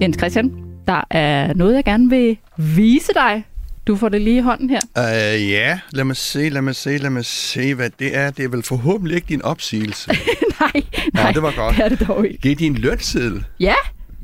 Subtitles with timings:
[0.00, 0.52] Jens Christian,
[0.86, 3.44] der er noget, jeg gerne vil vise dig.
[3.86, 4.80] Du får det lige i hånden her.
[4.96, 8.30] Uh, ja, lad mig se, lad mig se, lad mig se, hvad det er.
[8.30, 10.10] Det er vel forhåbentlig ikke din opsigelse.
[10.60, 10.82] nej,
[11.14, 11.76] nej, Nå, det var godt.
[11.76, 12.38] det er det dog ikke.
[12.42, 13.44] Det er din lønseddel.
[13.60, 13.74] Ja,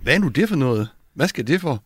[0.02, 0.88] Hvad er nu det for noget?
[1.14, 1.82] Hvad skal det for?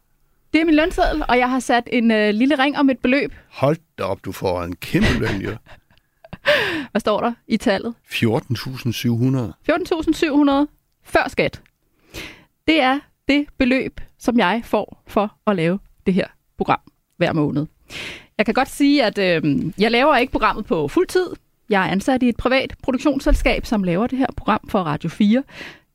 [0.57, 3.33] Det er min lønseddel, og jeg har sat en øh, lille ring om et beløb.
[3.49, 5.51] Hold da op, du får en kæmpe løn, jo.
[6.91, 7.95] Hvad står der i tallet?
[8.05, 8.21] 14.700.
[9.71, 10.53] 14.700
[11.05, 11.63] før skat.
[12.67, 16.81] Det er det beløb, som jeg får for at lave det her program
[17.17, 17.67] hver måned.
[18.39, 21.27] Jeg kan godt sige, at øh, jeg laver ikke programmet på fuld tid.
[21.71, 25.43] Jeg er ansat i et privat produktionsselskab, som laver det her program for Radio 4.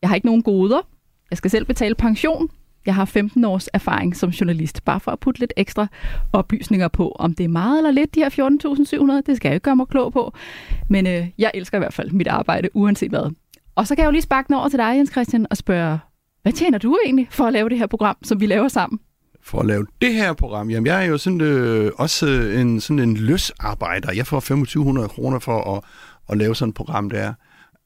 [0.01, 0.81] Jeg har ikke nogen goder.
[1.29, 2.49] Jeg skal selv betale pension.
[2.85, 5.87] Jeg har 15 års erfaring som journalist, bare for at putte lidt ekstra
[6.33, 8.29] oplysninger på, om det er meget eller lidt, de her
[9.19, 9.21] 14.700.
[9.25, 10.33] Det skal jeg ikke gøre mig klog på.
[10.89, 13.31] Men øh, jeg elsker i hvert fald mit arbejde, uanset hvad.
[13.75, 15.99] Og så kan jeg jo lige sparke den over til dig, Jens Christian, og spørge,
[16.41, 18.99] hvad tjener du egentlig for at lave det her program, som vi laver sammen?
[19.43, 22.81] For at lave det her program, jamen jeg er jo sådan, øh, også øh, en,
[22.81, 24.13] sådan en løsarbejder.
[24.13, 25.83] Jeg får 2500 kroner for at,
[26.29, 27.33] at lave sådan et program der.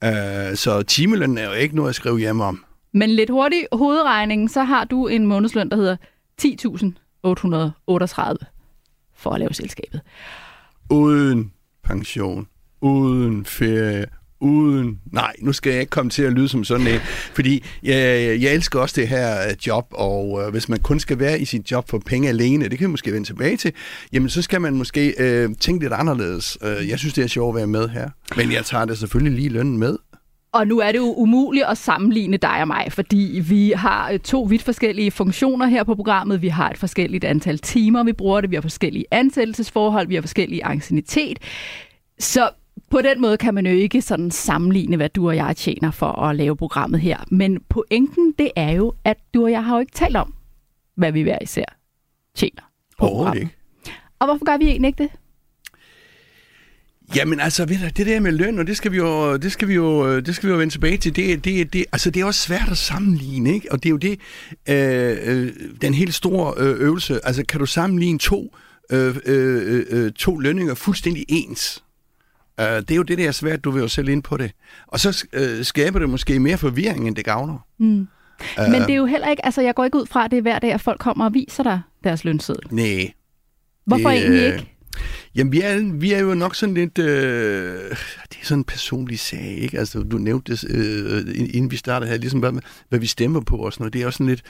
[0.03, 2.63] Øh, så timelønnen er jo ikke noget at skrive hjem om.
[2.95, 5.95] Men lidt hurtig hovedregning, så har du en månedsløn, der hedder
[6.41, 6.45] 10.838
[9.15, 10.01] for at lave selskabet.
[10.89, 11.51] Uden
[11.83, 12.47] pension,
[12.81, 14.05] uden ferie,
[14.39, 14.99] uden...
[15.11, 16.99] Nej, nu skal jeg ikke komme til at lyde som sådan en,
[17.33, 17.97] fordi jeg,
[18.41, 21.45] jeg elsker også det her øh, job, og øh, hvis man kun skal være i
[21.45, 23.71] sit job for penge alene, det kan vi måske vende tilbage til,
[24.13, 26.57] jamen så skal man måske øh, tænke lidt anderledes.
[26.61, 29.39] Øh, jeg synes, det er sjovt at være med her, men jeg tager det selvfølgelig
[29.39, 29.97] lige lønnen med.
[30.55, 34.19] Og nu er det jo umuligt at sammenligne dig og mig, fordi vi har øh,
[34.19, 36.41] to vidt forskellige funktioner her på programmet.
[36.41, 38.49] Vi har et forskelligt antal timer, vi bruger det.
[38.49, 40.07] Vi har forskellige ansættelsesforhold.
[40.07, 41.39] Vi har forskellige ancienitet.
[42.19, 42.49] Så
[42.91, 46.11] på den måde kan man jo ikke sådan sammenligne, hvad du og jeg tjener for
[46.11, 47.17] at lave programmet her.
[47.31, 50.33] Men pointen, det er jo, at du og jeg har jo ikke talt om,
[50.97, 51.77] hvad vi hver især
[52.35, 52.61] tjener
[52.99, 53.55] på Overhovedet ikke.
[54.19, 55.11] Og hvorfor gør vi egentlig ikke det?
[57.15, 59.67] Jamen altså, ved du, det der med løn, og det skal vi jo, det skal
[59.67, 62.25] vi jo, det skal vi jo vende tilbage til, det, det, det, altså, det er
[62.25, 63.71] også svært at sammenligne, ikke?
[63.71, 64.19] Og det er jo det,
[64.69, 67.25] øh, øh, den helt store øh, øvelse.
[67.25, 68.55] Altså, kan du sammenligne to,
[68.89, 71.83] øh, øh, øh, to lønninger fuldstændig ens?
[72.61, 74.51] Uh, det er jo det, der er svært, du vil jo selv ind på det.
[74.87, 77.57] Og så øh, skaber det måske mere forvirring, end det gavner.
[77.79, 78.07] Mm.
[78.57, 80.41] Men det er jo heller ikke, altså jeg går ikke ud fra, at det er
[80.41, 82.63] hver dag, at folk kommer og viser dig deres lønseddel.
[82.71, 83.13] Nej.
[83.85, 84.74] Hvorfor Det, egentlig øh, ikke?
[85.35, 86.97] Jamen, vi er, vi er jo nok sådan lidt...
[86.99, 87.89] Øh,
[88.29, 89.79] det er sådan en personlig sag, ikke?
[89.79, 92.51] Altså, du nævnte det, øh, inden vi startede her, ligesom hvad,
[92.89, 93.93] hvad vi stemmer på og sådan noget.
[93.93, 94.43] Det er også sådan lidt...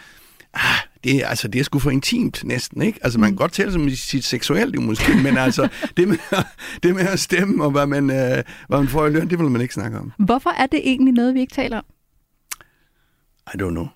[0.53, 0.61] Ah,
[1.03, 3.00] det er, altså, det er sgu for intimt næsten, ikke?
[3.01, 5.67] Altså, man kan godt tale som sit seksuelle liv måske, men altså,
[5.97, 6.45] det med, at-
[6.84, 9.47] det med at stemme og hvad man, øh, hvad man får i løn, det vil
[9.51, 10.11] man ikke snakke om.
[10.19, 11.84] Hvorfor er det egentlig noget, vi ikke taler om?
[13.53, 13.88] I don't know.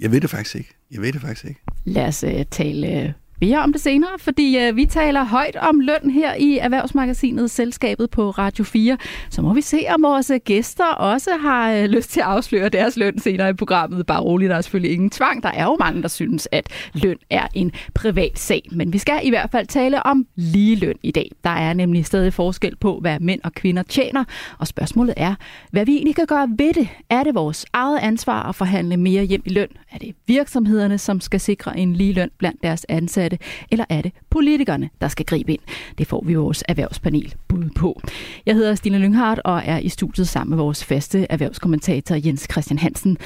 [0.00, 0.74] Jeg ved det faktisk ikke.
[0.90, 1.60] Jeg ved det faktisk ikke.
[1.84, 5.80] Lad os uh, tale uh, mere om det senere, fordi øh, vi taler højt om
[5.80, 8.96] løn her i Erhvervsmagasinet Selskabet på Radio 4.
[9.30, 12.68] Så må vi se, om vores øh, gæster også har øh, lyst til at afsløre
[12.68, 14.06] deres løn senere i programmet.
[14.06, 15.42] Bare roligt, der er selvfølgelig ingen tvang.
[15.42, 18.62] Der er jo mange, der synes, at løn er en privat sag.
[18.72, 21.30] Men vi skal i hvert fald tale om ligeløn i dag.
[21.44, 24.24] Der er nemlig stadig forskel på, hvad mænd og kvinder tjener.
[24.58, 25.34] Og spørgsmålet er,
[25.70, 26.88] hvad vi egentlig kan gøre ved det.
[27.10, 29.68] Er det vores eget ansvar at forhandle mere hjem i løn?
[29.92, 33.31] Er det virksomhederne, som skal sikre en ligeløn blandt deres ansatte?
[33.70, 35.60] Eller er det politikerne, der skal gribe ind?
[35.98, 38.00] Det får vi vores erhvervspanel bud på.
[38.46, 42.78] Jeg hedder Stine Lynghardt og er i studiet sammen med vores faste erhvervskommentator Jens Christian
[42.78, 43.18] Hansen.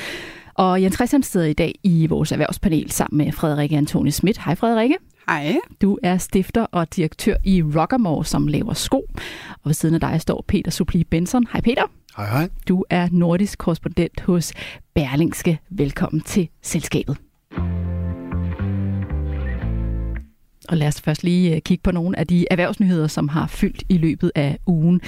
[0.54, 4.38] Og Jens Christian sidder i dag i vores erhvervspanel sammen med Frederikke Antoni Schmidt.
[4.44, 4.96] Hej Frederikke.
[5.28, 5.56] Hej.
[5.82, 9.06] Du er stifter og direktør i Rockamore, som laver sko.
[9.48, 11.46] Og ved siden af dig står Peter Supli Benson.
[11.52, 11.82] Hej Peter.
[12.16, 12.48] Hej, hej.
[12.68, 14.52] Du er nordisk korrespondent hos
[14.94, 15.58] Berlingske.
[15.70, 17.16] Velkommen til selskabet.
[20.68, 23.82] Og lad os først lige øh, kigge på nogle af de erhvervsnyheder, som har fyldt
[23.88, 25.00] i løbet af ugen.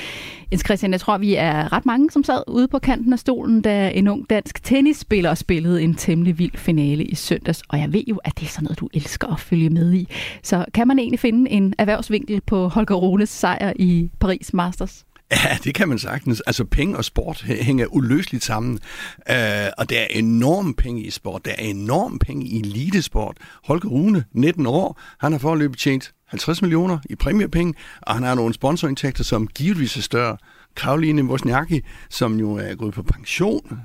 [0.53, 3.63] Jens Christian, jeg tror, vi er ret mange, som sad ude på kanten af stolen,
[3.63, 7.63] da en ung dansk tennisspiller spillede en temmelig vild finale i søndags.
[7.69, 10.09] Og jeg ved jo, at det er sådan noget, du elsker at følge med i.
[10.43, 15.05] Så kan man egentlig finde en erhvervsvinkel på Holger Runes sejr i Paris Masters?
[15.33, 16.41] Ja, det kan man sagtens.
[16.41, 18.73] Altså, penge og sport hænger uløseligt sammen.
[19.31, 19.35] Uh,
[19.79, 21.45] og der er enorm penge i sport.
[21.45, 23.37] Der er enorm penge i elitesport.
[23.65, 28.35] Holger Rune, 19 år, han har forløbet tjent 50 millioner i præmiepenge, og han har
[28.35, 30.37] nogle sponsorindtægter, som givetvis er større.
[30.77, 31.81] Karoline Wozniacki,
[32.11, 33.81] som jo er gået på pension,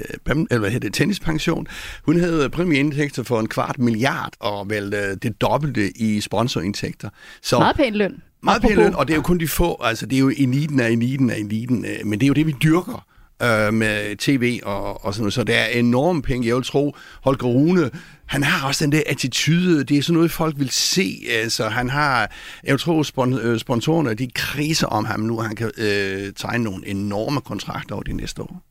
[0.00, 1.66] øh, eller hvad hedder det, tennispension.
[2.04, 7.08] Hun havde præmieindtægter for en kvart milliard, og vel øh, det dobbelte i sponsorindtægter.
[7.42, 8.22] Så, meget pæn løn.
[8.42, 10.80] Meget pæn løn, og det er jo kun de få, altså det er jo eliten
[10.80, 13.06] af eliten af eliten, øh, men det er jo det, vi dyrker
[13.42, 15.34] øh, med tv og, og sådan noget.
[15.34, 16.48] Så der er enormt penge.
[16.48, 17.90] Jeg vil tro, Holger Rune,
[18.28, 19.84] han har også den der attitude.
[19.84, 21.22] Det er sådan noget, folk vil se.
[21.30, 22.30] Altså, han har,
[22.64, 25.40] jeg tror, tro, spon, øh, sponsorerne, de kriser om ham nu.
[25.40, 28.62] Han kan øh, tegne nogle enorme kontrakter over de næste år.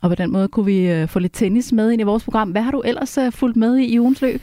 [0.00, 2.50] Og på den måde kunne vi øh, få lidt tennis med ind i vores program.
[2.50, 4.42] Hvad har du ellers øh, fulgt med i, i ugens løb?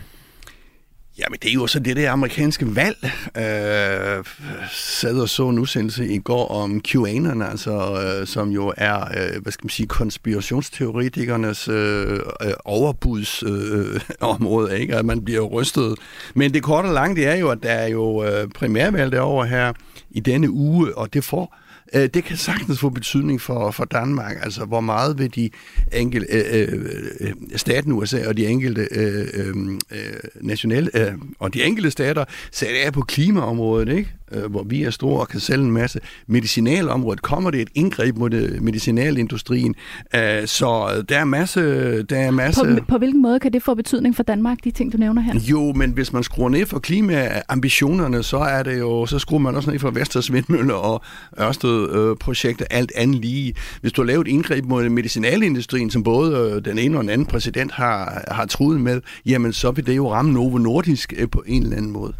[1.17, 2.97] Jamen, det er jo så det der amerikanske valg.
[3.37, 4.23] Øh,
[4.71, 9.41] sad og så en udsendelse i går om QAnon, altså, øh, som jo er, øh,
[9.41, 12.19] hvad skal man sige, konspirationsteoretikernes øh, øh
[12.65, 14.95] overbudsområde, øh, ikke?
[14.95, 15.95] At man bliver rystet.
[16.33, 19.47] Men det korte og lange, det er jo, at der er jo øh, primærvalg derovre
[19.47, 19.73] her
[20.11, 21.55] i denne uge, og det får
[21.95, 24.37] Øh, det kan sagtens få betydning for, for Danmark.
[24.41, 25.49] Altså, hvor meget vil de
[25.93, 29.55] enkelte øh, øh, øh, staten USA og de enkelte øh, øh,
[29.91, 34.09] øh nationale øh, og de enkelte stater sætte af på klimaområdet, ikke?
[34.33, 35.99] Øh, hvor vi er store og kan sælge en masse.
[36.27, 39.75] Medicinalområdet kommer det et indgreb mod det, medicinalindustrien.
[40.15, 41.61] Øh, så der er masse...
[42.03, 42.61] Der er masse...
[42.61, 45.39] På, på hvilken måde kan det få betydning for Danmark, de ting, du nævner her?
[45.39, 49.55] Jo, men hvis man skruer ned for klimaambitionerne, så er det jo, så skruer man
[49.55, 51.01] også ned for Vesters Vindmøller og
[51.39, 53.53] Ørsted-projekter, alt andet lige.
[53.81, 57.27] Hvis du har lavet et indgreb mod medicinalindustrien, som både den ene og den anden
[57.27, 61.63] præsident har, har truet med, jamen så vil det jo ramme Novo Nordisk på en
[61.63, 62.13] eller anden måde.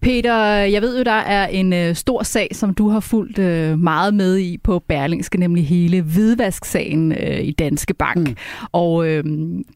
[0.00, 3.78] Peter, jeg ved jo, der er en øh, stor sag, som du har fulgt øh,
[3.78, 8.28] meget med i på Berlingske, nemlig hele hvidvasksagen øh, i Danske Bank.
[8.28, 8.36] Mm.
[8.72, 9.24] Og øh,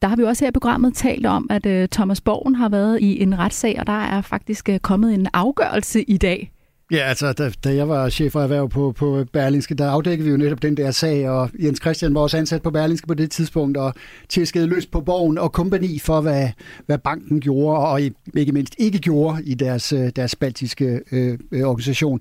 [0.02, 3.00] der har vi også her i programmet talt om, at øh, Thomas Borgen har været
[3.00, 6.52] i en retssag, og der er faktisk øh, kommet en afgørelse i dag.
[6.93, 10.31] Ja, altså, da, da jeg var chef for erhverv på, på Berlingske, der afdækkede vi
[10.31, 13.31] jo netop den der sag, og Jens Christian var også ansat på Berlingske på det
[13.31, 13.94] tidspunkt, og
[14.29, 16.49] tæskede løs på Borgen og kompani for, hvad,
[16.87, 18.00] hvad banken gjorde, og
[18.37, 22.21] ikke mindst ikke gjorde i deres, øh, deres baltiske øh, øh, organisation.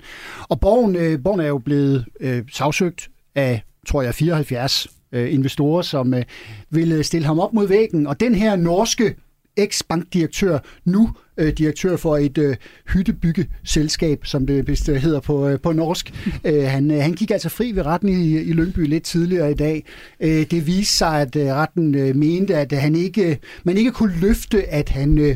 [0.50, 5.82] Og Borgen, øh, Borgen er jo blevet øh, sagsøgt af, tror jeg, 74 øh, investorer,
[5.82, 6.24] som øh,
[6.70, 9.16] ville stille ham op mod væggen, og den her norske
[9.62, 12.56] eks-bankdirektør, nu øh, direktør for et øh,
[12.94, 16.13] hyttebyggeselskab, som det vist øh, hedder på, øh, på norsk.
[16.46, 19.54] Øh, han, øh, han gik altså fri ved retten i, i Lyngby lidt tidligere i
[19.54, 19.86] dag.
[20.19, 24.19] Øh, det viste sig, at øh, retten øh, mente, at han ikke, man ikke kunne
[24.22, 25.18] løfte, at han...
[25.18, 25.36] Øh,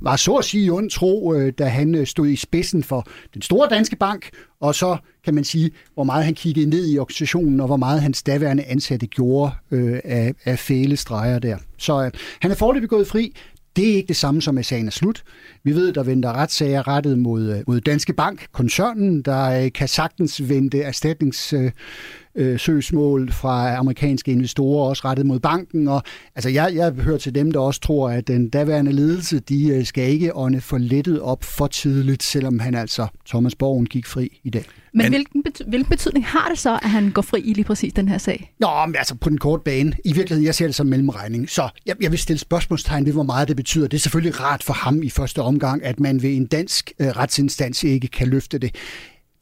[0.00, 3.42] var så at sige ond tro, øh, da han øh, stod i spidsen for den
[3.42, 4.30] store danske bank,
[4.60, 8.02] og så kan man sige, hvor meget han kiggede ned i organisationen, og hvor meget
[8.02, 11.56] hans daværende ansatte gjorde øh, af, af fæle streger der.
[11.76, 13.34] Så øh, han er forløbig gået fri.
[13.76, 15.22] Det er ikke det samme som, at sagen er slut.
[15.64, 19.88] Vi ved, der venter retssager rettet mod, øh, mod Danske Bank, koncernen, der øh, kan
[19.88, 21.70] sagtens vente erstatnings øh,
[22.36, 22.58] øh,
[23.32, 25.88] fra amerikanske investorer, også rettet mod banken.
[25.88, 26.02] Og,
[26.34, 30.08] altså, jeg, jeg hører til dem, der også tror, at den daværende ledelse, de skal
[30.08, 34.50] ikke ånde for lettet op for tidligt, selvom han altså, Thomas Borgen, gik fri i
[34.50, 34.64] dag.
[34.92, 37.64] Men, men hvilken, bety- hvilken betydning har det så, at han går fri i lige
[37.64, 38.52] præcis den her sag?
[38.60, 39.92] Nå, men altså på den korte bane.
[40.04, 41.50] I virkeligheden, jeg ser det som mellemregning.
[41.50, 43.88] Så jeg, jeg vil stille spørgsmålstegn ved, hvor meget det betyder.
[43.88, 47.06] Det er selvfølgelig rart for ham i første omgang, at man ved en dansk øh,
[47.06, 48.74] retsinstans ikke kan løfte det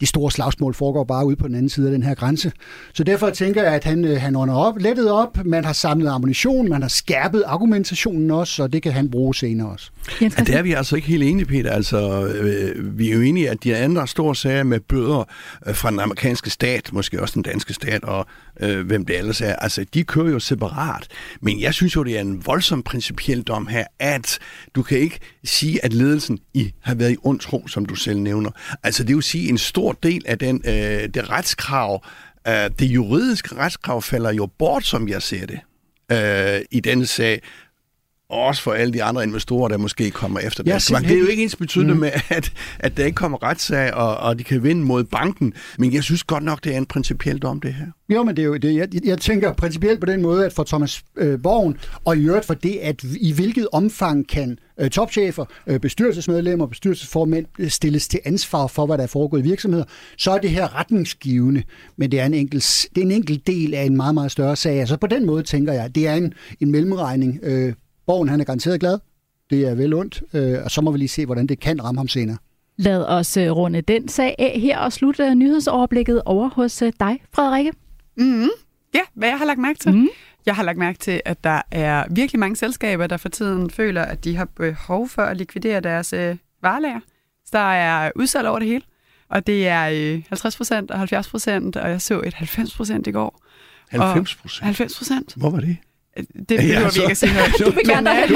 [0.01, 2.51] de store slagsmål foregår bare ude på den anden side af den her grænse.
[2.93, 6.09] Så derfor tænker jeg, at han, øh, han ånder op, lettet op, man har samlet
[6.09, 9.91] ammunition, man har skærpet argumentationen også, og det kan han bruge senere også.
[10.21, 11.71] Ja, det er vi altså ikke helt enige, Peter.
[11.71, 15.29] Altså, øh, vi er jo enige, at de andre store sager med bøder
[15.67, 18.25] øh, fra den amerikanske stat, måske også den danske stat, og
[18.59, 21.07] øh, hvem det ellers er, altså, de kører jo separat.
[21.41, 24.39] Men jeg synes jo, det er en voldsom principiel dom her, at
[24.75, 28.19] du kan ikke sige, at ledelsen i har været i ond tro, som du selv
[28.19, 28.49] nævner.
[28.83, 32.05] Altså, det vil sige, en stor del af den, øh, det retskrav,
[32.47, 35.59] øh, det juridiske retskrav falder jo bort, som jeg ser det,
[36.11, 37.41] øh, i denne sag
[38.29, 41.09] også for alle de andre investorer, der måske kommer efter ja, det.
[41.09, 41.99] Det er jo ikke ens betydende mm.
[41.99, 45.53] med, at, at der ikke kommer retssag, og, og de kan vinde mod banken.
[45.79, 47.85] Men jeg synes godt nok, det er en principiel dom, det her.
[48.09, 48.75] Jo, men det er jo det.
[48.75, 52.45] Jeg, jeg tænker principielt på den måde, at for Thomas øh, Borgen, og i øvrigt
[52.45, 58.19] for det, at i hvilket omfang kan øh, topchefer, øh, bestyrelsesmedlemmer, bestyrelsesformænd øh, stilles til
[58.25, 59.85] ansvar for, hvad der er foregået i virksomheder,
[60.17, 61.63] så er det her retningsgivende,
[61.97, 64.55] men det er en enkelt, det er en enkelt del af en meget, meget større
[64.55, 64.79] sag.
[64.79, 67.39] Altså på den måde tænker jeg, det er en, en mellemregning.
[67.43, 67.73] Øh,
[68.05, 68.99] Borgen han er garanteret glad.
[69.49, 71.99] Det er vel ondt, øh, og så må vi lige se, hvordan det kan ramme
[71.99, 72.37] ham senere.
[72.77, 77.19] Lad os øh, runde den sag af her og slutte nyhedsoverblikket over hos øh, dig,
[77.33, 77.71] Frederikke.
[78.17, 78.49] Mm-hmm.
[78.93, 79.93] Ja, hvad jeg har lagt mærke til?
[79.95, 80.07] Mm.
[80.45, 84.01] Jeg har lagt mærke til, at der er virkelig mange selskaber, der for tiden føler,
[84.01, 86.99] at de har behov for at likvidere deres øh, varelager.
[87.45, 88.81] Så der er udsalg over det hele.
[89.29, 93.07] Og det er øh, 50 procent og 70 procent, og jeg så et 90 procent
[93.07, 93.41] i går.
[93.89, 94.63] 90 procent?
[94.65, 95.33] 90 procent.
[95.35, 95.77] Hvor var det?
[96.17, 97.53] Det behøver Ja, så- vi ikke at sige noget.
[97.59, 98.29] Du vil gerne have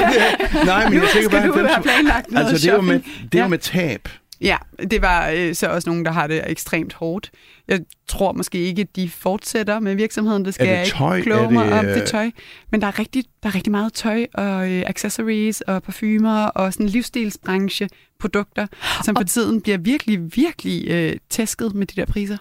[0.64, 2.82] Nej, men jeg tænker bare skal du 90 have planlagt noget Altså, det er jo
[2.82, 3.00] med,
[3.32, 3.48] det er Ja.
[3.48, 4.08] med tab.
[4.40, 4.56] Ja,
[4.90, 7.30] det var øh, så også nogen, der har det ekstremt hårdt.
[7.68, 10.44] Jeg tror måske ikke, at de fortsætter med virksomheden.
[10.44, 11.20] Det skal Er det jeg ikke tøj?
[11.22, 11.84] kloge mig det, om.
[11.84, 12.30] Det øh, tøj.
[12.70, 16.72] Men der er rigtig, der er rigtig meget tøj og øh, accessories og parfumer og
[16.72, 17.88] sådan livsstilsbranche
[18.20, 18.66] produkter,
[19.04, 22.36] som for tiden bliver virkelig, virkelig øh, tæsket med de der priser.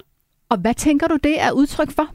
[0.50, 2.08] Og hvad tænker du, det er udtryk for?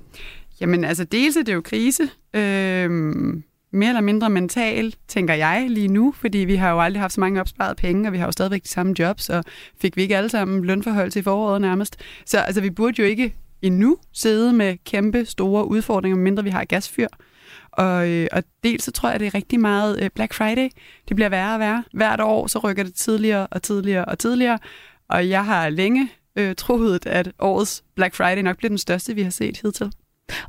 [0.63, 2.03] Jamen altså, dels er det jo krise.
[2.35, 3.43] Øhm,
[3.73, 7.21] mere eller mindre mental, tænker jeg lige nu, fordi vi har jo aldrig haft så
[7.21, 9.45] mange opsparede penge, og vi har jo stadigvæk de samme jobs, og
[9.81, 11.97] fik vi ikke alle sammen lønforhold til foråret nærmest.
[12.27, 16.65] Så altså, vi burde jo ikke endnu sidde med kæmpe store udfordringer, mindre vi har
[16.65, 17.09] gasfyr.
[17.73, 20.69] Og, øh, og dels så tror jeg, det er rigtig meget øh, Black Friday.
[21.09, 21.85] Det bliver værre og værre.
[21.93, 24.59] Hvert år så rykker det tidligere og tidligere og tidligere.
[25.09, 29.23] Og jeg har længe øh, troet, at årets Black Friday nok bliver den største, vi
[29.23, 29.93] har set hidtil.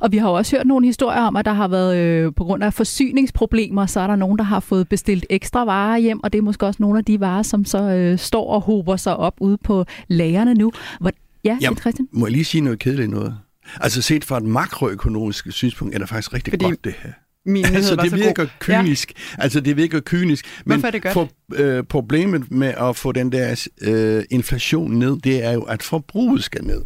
[0.00, 2.44] Og vi har jo også hørt nogle historier om, at der har været, øh, på
[2.44, 6.32] grund af forsyningsproblemer, så er der nogen, der har fået bestilt ekstra varer hjem, og
[6.32, 9.16] det er måske også nogle af de varer, som så øh, står og hober sig
[9.16, 10.72] op ude på lagerne nu.
[11.00, 11.10] Hvor,
[11.44, 12.08] ja, Jamen, Christian?
[12.12, 13.36] Må jeg lige sige noget kedeligt noget?
[13.80, 17.10] Altså set fra et makroøkonomisk synspunkt er det faktisk rigtig Fordi- godt det her.
[17.46, 18.46] Min Altså det virker god.
[18.60, 19.12] kynisk.
[19.38, 19.42] Ja.
[19.42, 20.62] Altså det virker kynisk.
[20.64, 21.12] Men Hvorfor er det godt?
[21.12, 25.82] For, øh, problemet med at få den der øh, inflation ned, det er jo, at
[25.82, 26.80] forbruget skal ned.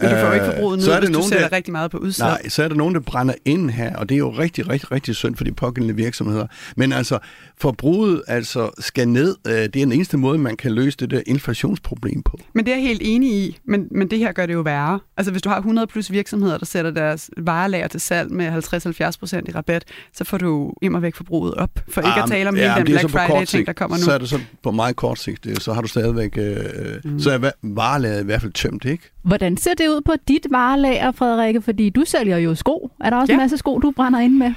[0.00, 1.48] Men du får jo ikke Øh, forbruget ned, så er hvis det du nogen, sætter
[1.48, 2.28] der- rigtig meget på udsalg.
[2.28, 4.92] Nej, så er der nogen, der brænder ind her, og det er jo rigtig, rigtig,
[4.92, 6.46] rigtig synd for de pågældende virksomheder.
[6.76, 7.18] Men altså,
[7.60, 9.36] forbruget altså skal ned.
[9.46, 12.38] Øh, Det er den eneste måde, man kan løse det der inflationsproblem på.
[12.54, 15.00] Men det er jeg helt enig i, men, men det her gør det jo værre.
[15.16, 19.48] Altså hvis du har 100 plus virksomheder, der sætter deres varelager til salg med 50-70%
[19.48, 21.70] i rabat, så får du immer væk forbruget op.
[21.88, 24.02] For ikke at tale om hele men den det er Black Friday-ting, der kommer nu.
[24.02, 26.56] Så er det så på meget kort sigt, øh, så har du stadigvæk, øh,
[27.04, 27.20] mm.
[27.20, 29.10] så er va- varelaget i hvert fald tømt, ikke?
[29.22, 31.62] Hvordan ser det ud på dit varelager, Frederikke?
[31.62, 32.90] Fordi du sælger jo sko.
[33.00, 33.34] Er der også ja.
[33.34, 33.38] Ja.
[33.40, 34.52] en masse sko, du brænder ind med?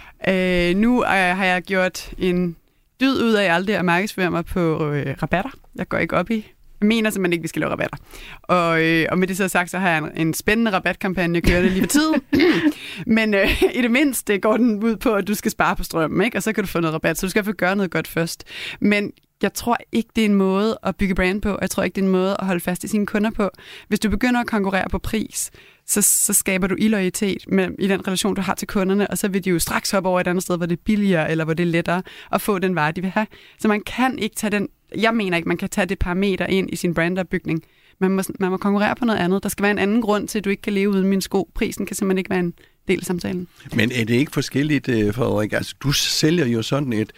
[0.72, 2.56] Øh, nu øh, har jeg gjort en
[3.02, 5.52] dyd ud af aldrig at markedsføre mig på øh, rabatter.
[5.76, 6.52] Jeg går ikke op i.
[6.82, 7.98] Jeg mener simpelthen ikke, vi skal lave rabatter.
[8.42, 11.70] Og, øh, og med det så sagt, så har jeg en, en spændende rabatkampagne kørende
[11.70, 12.22] lige på tiden.
[13.18, 16.26] Men øh, i det mindste går den ud på, at du skal spare på strømmen,
[16.26, 16.38] ikke?
[16.38, 17.18] og så kan du få noget rabat.
[17.18, 18.44] Så du skal i hvert fald gøre noget godt først.
[18.80, 21.58] Men jeg tror ikke, det er en måde at bygge brand på.
[21.62, 23.50] Jeg tror ikke, det er en måde at holde fast i sine kunder på.
[23.88, 25.52] Hvis du begynder at konkurrere på pris,
[25.92, 29.28] så, så skaber du illoyalitet med, i den relation, du har til kunderne, og så
[29.28, 31.54] vil de jo straks hoppe over et andet sted, hvor det er billigere, eller hvor
[31.54, 33.28] det er lettere at få den vare, de vil have.
[33.60, 34.68] Så man kan ikke tage den,
[34.98, 37.64] jeg mener ikke, man kan tage det parameter ind i sin brandopbygning.
[38.00, 39.44] Man må, man må konkurrere på noget andet.
[39.44, 41.50] Der skal være en anden grund til, at du ikke kan leve uden min sko.
[41.56, 42.54] Prisen kan simpelthen ikke være en
[42.88, 43.48] del af samtalen.
[43.76, 45.54] Men er det ikke forskelligt, øh, Frederik?
[45.54, 47.12] Altså, du sælger jo sådan et,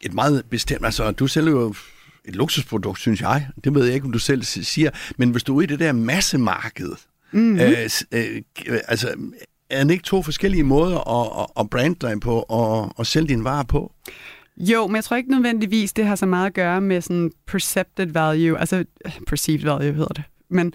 [0.00, 0.84] et meget bestemt...
[0.84, 1.74] Altså, du sælger jo
[2.24, 3.46] et luksusprodukt, synes jeg.
[3.64, 4.90] Det ved jeg ikke, om du selv siger.
[5.16, 6.92] Men hvis du er ude i det der massemarked,
[7.36, 7.60] mm-hmm.
[7.60, 9.14] øh, øh, altså,
[9.70, 13.28] er det ikke to forskellige måder at, at, at brande dig på og at sælge
[13.28, 13.92] dine varer på?
[14.56, 18.06] Jo, men jeg tror ikke nødvendigvis, det har så meget at gøre med sådan percepted
[18.06, 18.84] value, altså
[19.26, 20.24] perceived value hedder det.
[20.48, 20.74] Men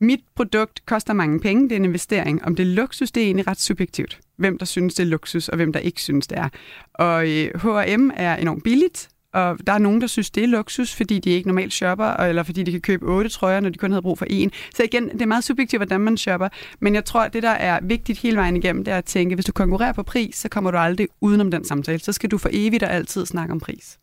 [0.00, 2.44] mit produkt koster mange penge, det er en investering.
[2.44, 4.20] Om det er luksus, det er egentlig ret subjektivt.
[4.36, 6.48] Hvem der synes, det er luksus, og hvem der ikke synes, det er.
[6.94, 7.22] Og
[7.54, 11.30] H&M er enormt billigt, og der er nogen, der synes, det er luksus, fordi de
[11.30, 14.18] ikke normalt shopper, eller fordi de kan købe otte trøjer, når de kun havde brug
[14.18, 14.50] for en.
[14.74, 16.48] Så igen, det er meget subjektivt, hvordan man shopper.
[16.80, 19.34] Men jeg tror, at det, der er vigtigt hele vejen igennem, det er at tænke,
[19.34, 21.98] hvis du konkurrerer på pris, så kommer du aldrig udenom den samtale.
[21.98, 23.98] Så skal du for evigt og altid snakke om pris.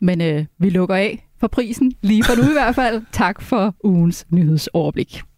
[0.00, 3.02] Men øh, vi lukker af for prisen, lige for nu i hvert fald.
[3.12, 5.31] Tak for ugens nyhedsoverblik.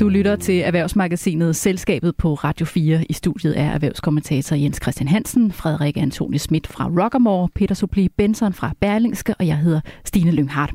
[0.00, 3.04] Du lytter til Erhvervsmagasinet Selskabet på Radio 4.
[3.08, 8.52] I studiet er erhvervskommentator Jens Christian Hansen, Frederik Antoni Schmidt fra Rockamore, Peter Supli Benson
[8.52, 10.72] fra Berlingske, og jeg hedder Stine Lynghardt.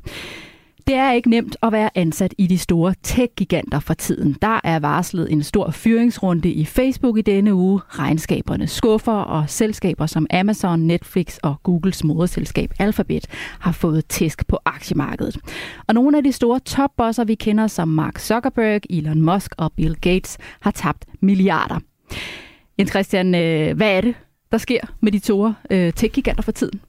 [0.88, 4.38] Det er ikke nemt at være ansat i de store tech-giganter for tiden.
[4.42, 7.82] Der er varslet en stor fyringsrunde i Facebook i denne uge.
[7.90, 13.28] Regnskaberne skuffer, og selskaber som Amazon, Netflix og Googles moderselskab Alphabet
[13.60, 15.38] har fået tæsk på aktiemarkedet.
[15.88, 19.96] Og nogle af de store topbosser, vi kender som Mark Zuckerberg, Elon Musk og Bill
[19.96, 21.80] Gates, har tabt milliarder.
[22.80, 24.16] Jens Christian, øh, hvad er det,
[24.52, 26.82] der sker med de store øh, tech-giganter for tiden?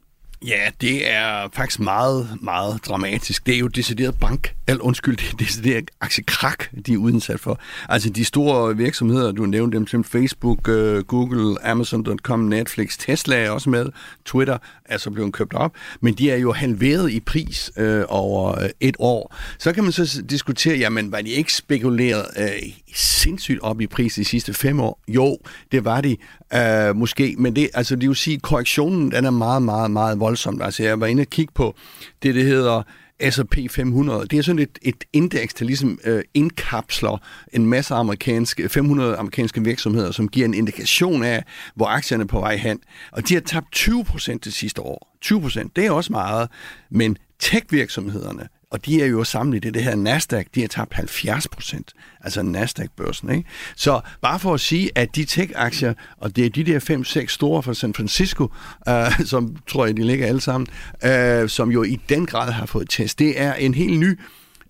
[0.46, 3.46] Ja, det er faktisk meget, meget dramatisk.
[3.46, 7.61] Det er jo decideret bank, eller undskyld, det er decideret aktiekrak, de er udsat for.
[7.88, 13.50] Altså de store virksomheder, du nævnte dem, som Facebook, øh, Google, Amazon.com, Netflix, Tesla er
[13.50, 13.87] også med,
[14.25, 18.62] Twitter er så blevet købt op, men de er jo halveret i pris øh, over
[18.62, 19.37] øh, et år.
[19.58, 22.49] Så kan man så diskutere, jamen var de ikke spekuleret øh,
[22.94, 25.00] sindssygt op i pris de sidste fem år?
[25.08, 25.38] Jo,
[25.72, 26.16] det var de
[26.54, 30.62] øh, måske, men det, altså, det vil sige, korrektionen den er meget, meget, meget voldsom.
[30.62, 31.75] Altså jeg var inde og kigge på
[32.22, 32.82] det, det hedder
[33.30, 37.18] S&P 500, det er sådan et, et indeks, der ligesom øh, indkapsler
[37.52, 41.44] en masse amerikanske, 500 amerikanske virksomheder, som giver en indikation af,
[41.75, 42.78] hvor aktierne er på vej hen.
[43.12, 45.16] Og de har tabt 20 procent det sidste år.
[45.20, 46.49] 20 procent, det er også meget.
[46.90, 51.49] Men tech-virksomhederne, og de er jo samlet i det her Nasdaq, de har tabt 70
[51.49, 53.31] procent, altså Nasdaq-børsen.
[53.31, 53.49] Ikke?
[53.76, 56.81] Så bare for at sige, at de tech-aktier, og det er de der
[57.25, 58.49] 5-6 store fra San Francisco,
[58.88, 60.67] øh, som tror jeg, de ligger alle sammen,
[61.05, 64.21] øh, som jo i den grad har fået test, det er en helt ny,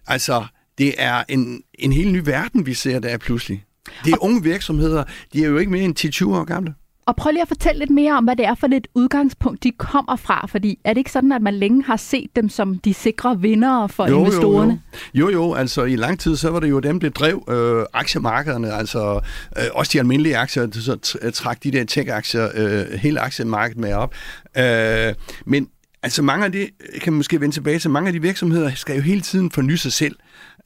[0.07, 0.45] altså
[0.79, 3.65] det er en, en helt ny verden, vi ser der pludselig.
[4.05, 6.75] Det er unge virksomheder, de er jo ikke mere end 10-20 år gamle.
[7.07, 9.71] Og prøv lige at fortælle lidt mere om, hvad det er for et udgangspunkt, de
[9.71, 10.47] kommer fra.
[10.47, 13.89] Fordi er det ikke sådan, at man længe har set dem som de sikre vindere
[13.89, 14.81] for jo, investorerne?
[15.15, 15.31] Jo, jo.
[15.31, 15.55] jo, jo.
[15.55, 18.73] Altså i lang tid, så var det jo dem, der drev øh, aktiemarkederne.
[18.73, 19.21] Altså
[19.59, 24.15] øh, også de almindelige aktier, så trak de der tech-aktier øh, hele aktiemarkedet med op.
[24.59, 25.15] Øh,
[25.47, 25.69] men
[26.03, 26.69] altså mange af de,
[27.01, 29.75] kan man måske vende tilbage til, mange af de virksomheder skal jo hele tiden forny
[29.75, 30.17] sig selv.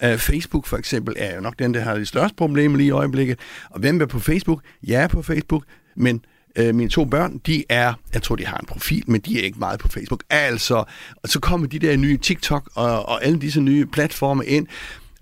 [0.05, 2.91] Uh, Facebook for eksempel er jo nok den, der har det største problem lige i
[2.91, 3.39] øjeblikket.
[3.71, 4.63] Og hvem er på Facebook?
[4.87, 5.65] Jeg er på Facebook
[5.97, 6.25] men
[6.57, 9.45] øh, mine to børn, de er, jeg tror, de har en profil, men de er
[9.45, 10.23] ikke meget på Facebook.
[10.31, 10.85] Altså,
[11.23, 14.67] og så kommer de der nye TikTok og, og alle disse nye platforme ind,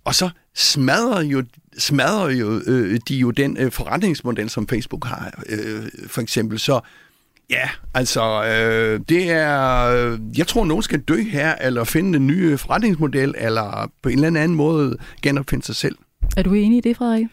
[0.04, 1.44] og så smadrer jo
[1.78, 6.58] smadrer jo øh, de jo den øh, forretningsmodel, som Facebook har, øh, for eksempel.
[6.58, 6.80] Så
[7.50, 12.26] ja, altså, øh, det er, øh, jeg tror, nogen skal dø her, eller finde en
[12.26, 15.96] ny forretningsmodel, eller på en eller anden måde genopfinde sig selv.
[16.36, 17.26] Er du enig i det, Frederik?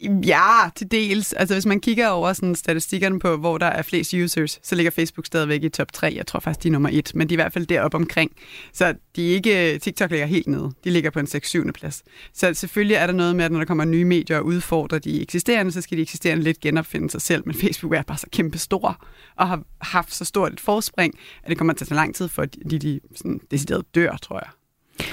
[0.00, 1.32] Ja, til dels.
[1.32, 4.90] Altså hvis man kigger over sådan statistikkerne på, hvor der er flest users, så ligger
[4.90, 6.12] Facebook stadigvæk i top 3.
[6.16, 8.32] Jeg tror faktisk, de er nummer 1, men de er i hvert fald deroppe omkring.
[8.72, 10.72] Så de er ikke, TikTok ligger helt nede.
[10.84, 11.70] De ligger på en 6-7.
[11.70, 12.02] plads.
[12.32, 15.22] Så selvfølgelig er der noget med, at når der kommer nye medier og udfordrer de
[15.22, 17.42] eksisterende, så skal de eksisterende lidt genopfinde sig selv.
[17.46, 21.48] Men Facebook er bare så kæmpe stor og har haft så stort et forspring, at
[21.48, 24.38] det kommer til at tage lang tid, for at de, de sådan decideret dør, tror
[24.38, 24.48] jeg.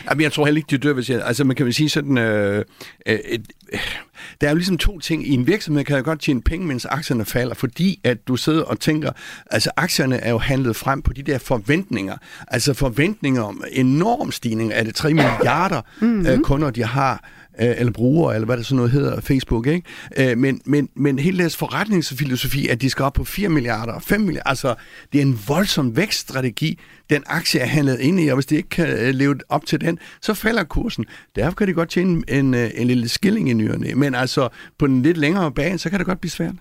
[0.09, 1.21] Jamen, jeg tror heller ikke, de dør, hvis jeg...
[1.25, 2.17] Altså, man kan vel sige sådan...
[2.17, 2.65] Øh,
[3.05, 3.39] øh, øh,
[4.41, 5.27] der er jo ligesom to ting.
[5.27, 8.63] I en virksomhed kan jeg godt tjene penge, mens aktierne falder, fordi at du sidder
[8.63, 9.11] og tænker...
[9.51, 12.17] Altså, aktierne er jo handlet frem på de der forventninger.
[12.47, 14.71] Altså, forventninger om enorm stigning.
[14.73, 16.25] Er det 3 milliarder mm-hmm.
[16.25, 17.29] øh, kunder, de har?
[17.59, 19.87] Øh, eller brugere, eller hvad det sådan noget hedder, Facebook, ikke?
[20.17, 24.21] Øh, men, men, men hele deres forretningsfilosofi, at de skal op på 4 milliarder, 5
[24.21, 24.75] milliarder, altså
[25.13, 28.69] det er en voldsom vækststrategi, den aktie er handlet ind i, og hvis de ikke
[28.69, 31.05] kan øh, leve op til den, så falder kursen.
[31.35, 35.01] Derfor kan de godt tjene en, en lille skilling i nyerne, men altså på den
[35.01, 36.55] lidt længere bane, så kan det godt blive svært.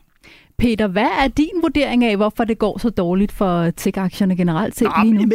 [0.58, 4.88] Peter, hvad er din vurdering af, hvorfor det går så dårligt for tech-aktierne generelt set
[5.02, 5.32] lige nu?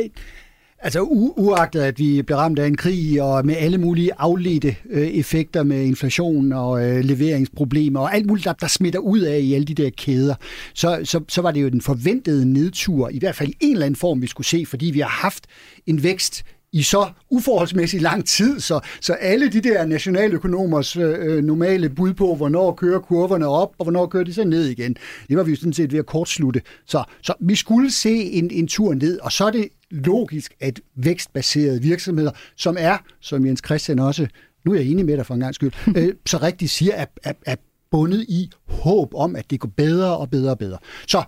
[0.79, 4.75] Altså u- uagtet, at vi bliver ramt af en krig og med alle mulige afledte
[4.89, 9.39] øh, effekter med inflation og øh, leveringsproblemer og alt muligt, der, der smitter ud af
[9.39, 10.35] i alle de der kæder,
[10.73, 13.85] så, så, så var det jo den forventede nedtur, i hvert fald i en eller
[13.85, 15.45] anden form, vi skulle se, fordi vi har haft
[15.85, 21.89] en vækst i så uforholdsmæssig lang tid, så, så alle de der nationaløkonomers øh, normale
[21.89, 24.97] bud på, hvornår kører kurverne op, og hvornår kører de så ned igen,
[25.29, 26.61] det var vi jo sådan set ved at kortslutte.
[26.85, 30.79] Så, så vi skulle se en, en tur ned, og så er det logisk, at
[30.95, 34.27] vækstbaserede virksomheder, som er, som Jens Christian også,
[34.65, 37.09] nu er jeg enig med dig for en gang skyld, øh, så rigtigt siger, at,
[37.23, 37.59] at, at
[37.91, 40.77] bundet i håb om, at det går bedre og bedre og bedre.
[41.07, 41.23] Så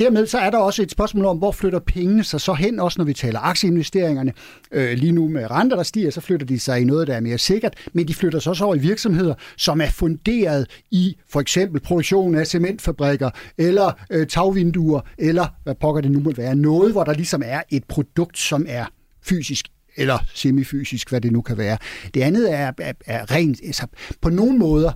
[0.00, 3.00] dermed så er der også et spørgsmål om, hvor flytter pengene sig så hen, også
[3.00, 4.32] når vi taler aktieinvesteringerne.
[4.72, 7.20] Øh, lige nu med renter, der stiger, så flytter de sig i noget, der er
[7.20, 11.40] mere sikkert, men de flytter sig også over i virksomheder, som er funderet i for
[11.40, 16.54] eksempel produktion af cementfabrikker, eller øh, tagvinduer, eller hvad pokker det nu må være.
[16.54, 18.84] Noget, hvor der ligesom er et produkt, som er
[19.22, 19.66] fysisk
[19.96, 21.78] eller semifysisk, hvad det nu kan være.
[22.14, 23.86] Det andet er, er, er rent, altså
[24.20, 24.92] på nogle måder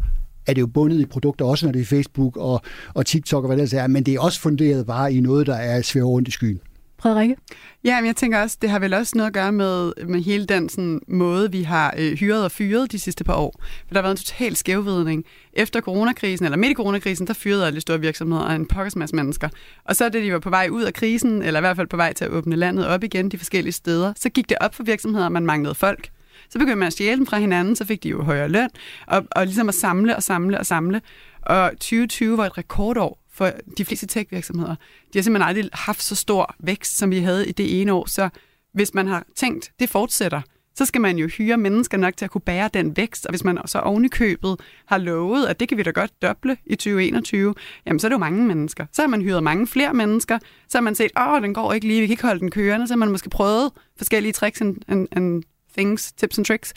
[0.46, 2.62] er det jo bundet i produkter, også når det er Facebook og,
[2.94, 5.54] og TikTok og hvad det er, men det er også funderet bare i noget, der
[5.54, 6.60] er svært rundt i skyen.
[6.98, 7.36] Frederikke?
[7.84, 10.46] Ja, men jeg tænker også, det har vel også noget at gøre med, med hele
[10.46, 13.54] den sådan, måde, vi har øh, hyret og fyret de sidste par år.
[13.60, 15.24] For der har været en total skævvidning.
[15.52, 19.16] Efter coronakrisen, eller midt i coronakrisen, der fyrede alle store virksomheder og en pokkers masse
[19.16, 19.48] mennesker.
[19.84, 21.96] Og så da de var på vej ud af krisen, eller i hvert fald på
[21.96, 24.82] vej til at åbne landet op igen de forskellige steder, så gik det op for
[24.82, 26.10] virksomheder, at man manglede folk.
[26.50, 28.68] Så begyndte man at stjæle dem fra hinanden, så fik de jo højere løn,
[29.06, 31.00] og, og ligesom at samle og samle og samle.
[31.42, 34.74] Og 2020 var et rekordår for de fleste tech-virksomheder.
[35.12, 38.08] De har simpelthen aldrig haft så stor vækst, som vi havde i det ene år.
[38.08, 38.28] Så
[38.74, 40.40] hvis man har tænkt, det fortsætter,
[40.76, 43.26] så skal man jo hyre mennesker nok til at kunne bære den vækst.
[43.26, 46.56] Og hvis man så ovenikøbet købet har lovet, at det kan vi da godt doble
[46.66, 47.54] i 2021,
[47.86, 48.86] jamen så er det jo mange mennesker.
[48.92, 50.38] Så har man hyret mange flere mennesker.
[50.68, 52.86] Så har man set, åh, den går ikke lige, vi kan ikke holde den kørende.
[52.86, 55.42] Så har man måske prøvet forskellige tricks and, and, and
[55.78, 56.74] things, tips and tricks.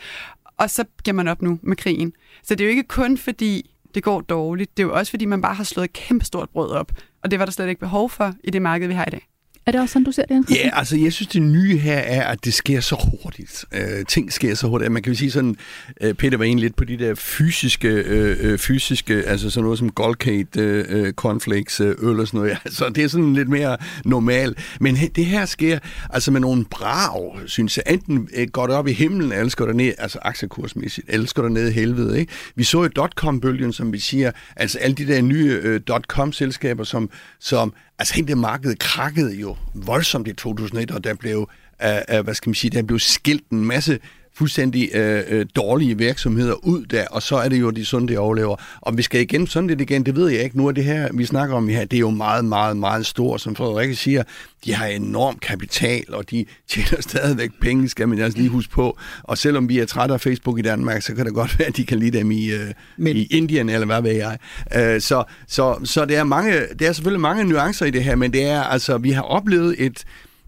[0.58, 2.14] Og så giver man op nu med krigen.
[2.44, 4.78] Så det er jo ikke kun fordi, det går dårligt.
[4.78, 6.92] Det er jo også fordi, man bare har slået et kæmpe stort brød op.
[7.24, 9.29] Og det var der slet ikke behov for i det marked, vi har i dag.
[9.70, 10.46] Er det også sådan, du ser det?
[10.52, 13.66] Ja, altså jeg synes, det nye her er, at det sker så hurtigt.
[13.72, 14.92] Øh, ting sker så hurtigt.
[14.92, 15.56] Man kan jo sige sådan,
[16.02, 19.80] øh, Peter var egentlig lidt på de der fysiske, øh, øh fysiske altså sådan noget
[19.80, 22.58] som Goldcade, øh, øh, cornflakes, øh, øl og sådan noget.
[22.66, 24.58] Altså det er sådan lidt mere normalt.
[24.80, 25.80] Men det her sker
[26.10, 27.84] altså med nogle brav, synes jeg.
[27.94, 31.44] Enten øh, går det op i himlen, eller går der ned, altså aktiekursmæssigt, eller går
[31.44, 32.20] der ned i helvede.
[32.20, 32.34] Ikke?
[32.56, 37.10] Vi så jo dot-com-bølgen, som vi siger, altså alle de der nye øh, dot-com-selskaber, som,
[37.40, 42.24] som altså hele det marked krakkede jo voldsomt i 2001, og der blev, uh, uh,
[42.24, 44.00] hvad skal man sige, der blev skilt en masse
[44.34, 48.20] fuldstændig øh, øh, dårlige virksomheder ud der, og så er det jo de sunde, der
[48.20, 48.56] overlever.
[48.82, 50.58] Og vi skal igen sådan lidt igen, det ved jeg ikke.
[50.58, 53.42] Nu er det her, vi snakker om her, det er jo meget, meget, meget stort,
[53.42, 54.24] som Frederik siger.
[54.66, 58.98] De har enorm kapital, og de tjener stadigvæk penge, skal man altså lige huske på.
[59.24, 61.78] Og selvom vi er trætte af Facebook i Danmark, så kan det godt være, at
[61.78, 63.18] de kan lide dem i, øh, Men...
[63.18, 64.38] i Indien, eller hvad ved jeg.
[64.76, 68.16] Øh, så, så, så det er, mange, det er selvfølgelig mange nuancer i det her,
[68.16, 70.04] men det er altså, vi har oplevet et,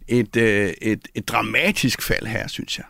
[0.07, 2.85] et, øh, et, et dramatisk fald her, synes jeg.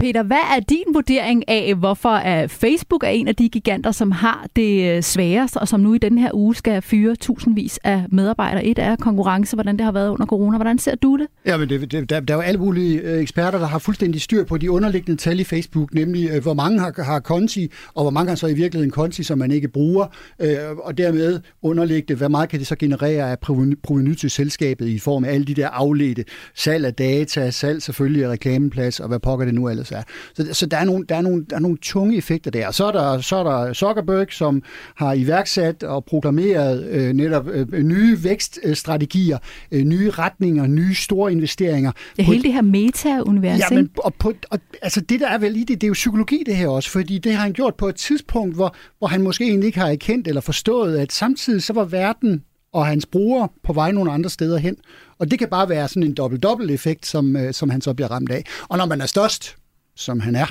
[0.00, 4.46] Peter, hvad er din vurdering af, hvorfor Facebook er en af de giganter, som har
[4.56, 8.64] det øh, sværest, og som nu i den her uge skal fyre tusindvis af medarbejdere?
[8.64, 10.56] Et er konkurrence, hvordan det har været under corona.
[10.56, 11.26] Hvordan ser du det?
[11.46, 14.20] Ja, men det, det, der, der er jo alle mulige øh, eksperter, der har fuldstændig
[14.20, 18.02] styr på de underliggende tal i Facebook, nemlig øh, hvor mange har, har konti, og
[18.02, 20.06] hvor mange har så i virkeligheden konti, som man ikke bruger,
[20.84, 23.38] og dermed underliggende, hvad meget kan det så generere af
[23.82, 28.24] proveny til selskabet i form af alle de der afledte salg af data, salg selvfølgelig
[28.24, 30.02] af reklameplads, og hvad pokker det nu ellers er.
[30.34, 32.70] Så, så der, er nogle, der, er nogle, der er nogle tunge effekter der.
[32.70, 34.62] Så er der, så er der Zuckerberg, som
[34.96, 39.38] har iværksat og proklameret øh, netop øh, nye vækststrategier,
[39.72, 41.92] øh, nye retninger, nye store investeringer.
[42.18, 45.56] Er hele det her meta-univers, ja, men, og, på, og, altså det, der er vel
[45.56, 47.88] i det, det er jo psykologi det her også, fordi det har han gjort på
[47.88, 51.72] et tidspunkt, hvor, hvor han måske egentlig ikke har erkendt eller forstået, at samtidig så
[51.72, 52.42] var verden
[52.72, 54.76] og hans brugere på vej nogle andre steder hen.
[55.18, 58.30] Og det kan bare være sådan en dobbelt-dobbelt-effekt, som, øh, som han så bliver ramt
[58.30, 58.44] af.
[58.68, 59.56] Og når man er størst,
[59.96, 60.46] som han er,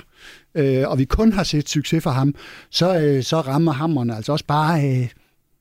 [0.55, 2.35] øh, og vi kun har set succes for ham,
[2.69, 5.09] så, øh, så rammer hammerne altså også bare øh,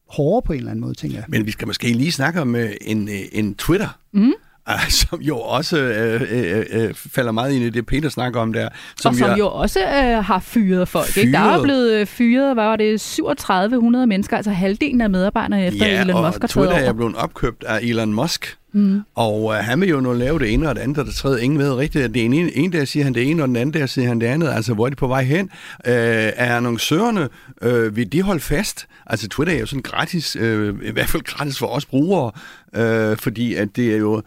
[0.09, 1.25] hårdere på en eller anden måde, tænker jeg.
[1.29, 3.99] Men vi skal måske lige snakke om øh, en, øh, en Twitter.
[4.12, 4.33] Mm
[5.01, 8.68] som jo også øh, øh, øh, falder meget ind i det, Peter snakker om der.
[9.01, 11.07] Som og som jo, jo også øh, har fyret folk.
[11.07, 11.25] Fyret.
[11.25, 11.38] Ikke?
[11.38, 15.87] Der er blevet øh, fyret, hvad var det, 3700 mennesker, altså halvdelen af medarbejderne efter
[15.87, 18.57] ja, Elon Musk har taget Twitter er blevet opkøbt af Elon Musk.
[18.72, 19.00] Mm.
[19.14, 21.42] Og øh, han vil jo nu lave det ene og det andet, og det tredje.
[21.42, 22.14] Ingen ved rigtigt.
[22.14, 24.26] Det ene, en der siger han det ene, og den anden der siger han det
[24.26, 24.48] andet.
[24.48, 25.50] Altså, hvor er de på vej hen?
[25.87, 25.92] Øh,
[26.37, 27.28] er annoncørerne,
[27.62, 28.87] øh, vil de holde fast?
[29.06, 32.30] Altså, Twitter er jo sådan gratis, øh, i hvert fald gratis for os brugere,
[32.76, 34.22] øh, fordi at det er jo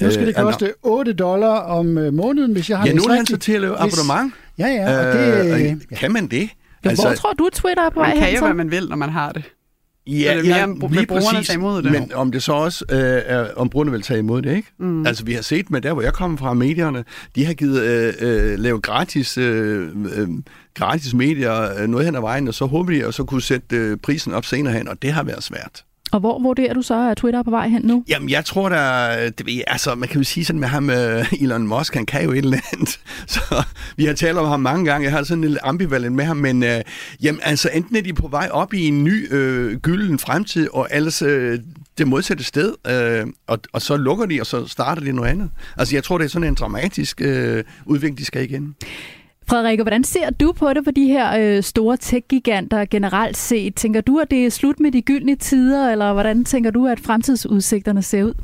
[0.00, 3.02] nu skal det øh, koste 8 dollar om øh, måneden, hvis jeg har Ja, nu
[3.02, 4.34] er han så til at lave abonnement.
[4.58, 4.98] Ja, ja.
[4.98, 5.96] Og det, øh, ja.
[5.96, 6.48] Kan man det?
[6.84, 8.88] Jo, altså, hvor tror du, Twitter er på vej Man kan jo, hvad man vil,
[8.88, 9.42] når man har det.
[10.08, 11.46] Ja, ja, mere, lige præcis.
[11.46, 11.92] Tage imod det.
[11.92, 14.68] Men om det så også øh, er, om brugerne vil tage imod det, ikke?
[14.78, 15.06] Mm.
[15.06, 18.14] Altså, vi har set med der, hvor jeg kommer fra, medierne, de har givet øh,
[18.20, 20.28] øh, lave gratis, øh, øh,
[20.74, 23.76] gratis medier øh, noget hen ad vejen, og så håber de at så kunne sætte
[23.76, 25.84] øh, prisen op senere hen, og det har været svært.
[26.12, 28.04] Og hvor vurderer du så, at Twitter er på vej hen nu?
[28.08, 31.66] Jamen, jeg tror der, det, altså, man kan jo sige sådan med ham, øh, Elon
[31.66, 33.00] Musk, han kan jo et eller andet.
[33.26, 33.64] Så
[33.96, 35.04] vi har talt om ham mange gange.
[35.04, 36.80] Jeg har sådan lidt ambivalent med ham, men øh,
[37.22, 40.88] jamen, altså, enten er de på vej op i en ny øh, gylden fremtid, og
[40.90, 41.58] ellers øh,
[41.98, 45.50] det modsatte sted, øh, og, og så lukker de, og så starter de noget andet.
[45.76, 48.74] Altså, jeg tror, det er sådan en dramatisk øh, udvikling, de skal igen.
[49.48, 53.74] Frederikke, hvordan ser du på det for de her øh, store tech-giganter generelt set?
[53.74, 57.00] Tænker du, at det er slut med de gyldne tider, eller hvordan tænker du, at
[57.00, 58.34] fremtidsudsigterne ser ud?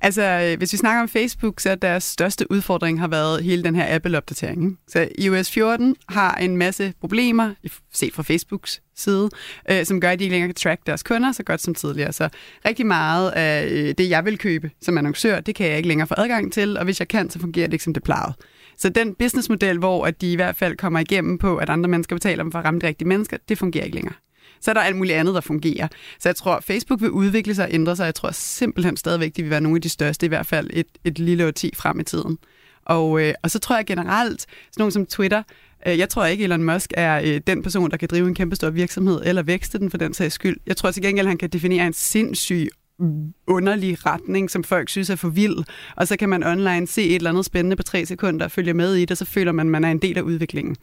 [0.00, 3.64] Altså, øh, hvis vi snakker om Facebook, så er deres største udfordring har været hele
[3.64, 4.78] den her Apple-opdatering.
[4.88, 7.54] Så iOS 14 har en masse problemer,
[7.92, 9.30] set fra Facebooks side,
[9.70, 12.12] øh, som gør, at de ikke længere kan track deres kunder så godt som tidligere.
[12.12, 12.28] Så
[12.64, 16.06] rigtig meget af øh, det, jeg vil købe som annoncør, det kan jeg ikke længere
[16.06, 18.34] få adgang til, og hvis jeg kan, så fungerer det ikke som det plejede.
[18.80, 22.16] Så den businessmodel, hvor at de i hvert fald kommer igennem på, at andre mennesker
[22.16, 24.14] betaler dem for at ramme de rigtige mennesker, det fungerer ikke længere.
[24.60, 25.88] Så er der alt muligt andet, der fungerer.
[26.18, 28.04] Så jeg tror, Facebook vil udvikle sig og ændre sig.
[28.04, 30.86] Jeg tror simpelthen stadigvæk, de vil være nogle af de største, i hvert fald et,
[31.04, 32.38] et lille årti frem i tiden.
[32.84, 35.42] Og, øh, og så tror jeg generelt, sådan nogen som Twitter,
[35.86, 38.56] øh, jeg tror ikke, Elon Musk er øh, den person, der kan drive en kæmpe
[38.56, 40.56] stor virksomhed, eller vækste den for den sags skyld.
[40.66, 42.68] Jeg tror til gengæld, han kan definere en sindssyg
[43.46, 45.56] underlig retning, som folk synes er for vild,
[45.96, 48.74] og så kan man online se et eller andet spændende på tre sekunder og følge
[48.74, 50.76] med i det, og så føler man, at man er en del af udviklingen.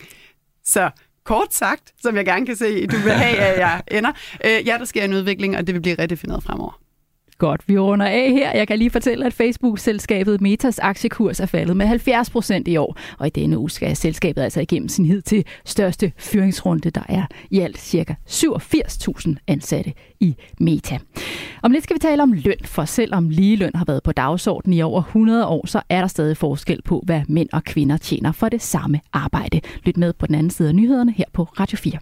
[0.63, 0.89] Så
[1.23, 4.11] kort sagt, som jeg gerne kan se, du vil have, at jeg ender,
[4.45, 6.86] øh, ja, der sker en udvikling, og det vil blive redefineret fremover.
[7.39, 8.51] Godt, vi runder af her.
[8.51, 12.97] Jeg kan lige fortælle, at Facebook-selskabet Metas aktiekurs er faldet med 70 procent i år,
[13.19, 16.89] og i denne uge skal selskabet altså igennem sin hid til største fyringsrunde.
[16.89, 18.15] Der er i alt ca.
[18.29, 20.97] 87.000 ansatte i Meta.
[21.63, 24.81] Om lidt skal vi tale om løn, for selvom ligeløn har været på dagsordenen i
[24.81, 28.49] over 100 år, så er der stadig forskel på, hvad mænd og kvinder tjener for
[28.49, 29.61] det samme arbejde.
[29.83, 31.99] Lyt med på den anden side af nyhederne her på Radio 4.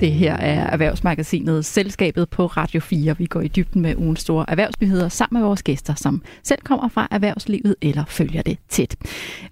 [0.00, 3.18] Det her er Erhvervsmagasinet Selskabet på Radio 4.
[3.18, 6.88] Vi går i dybden med ugens store erhvervsnyheder sammen med vores gæster, som selv kommer
[6.88, 8.96] fra erhvervslivet eller følger det tæt.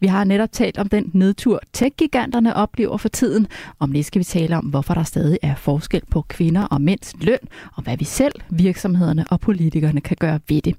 [0.00, 3.46] Vi har netop talt om den nedtur, tech-giganterne oplever for tiden.
[3.78, 7.14] Om lidt skal vi tale om, hvorfor der stadig er forskel på kvinder og mænds
[7.20, 7.38] løn,
[7.76, 10.76] og hvad vi selv, virksomhederne og politikerne kan gøre ved det.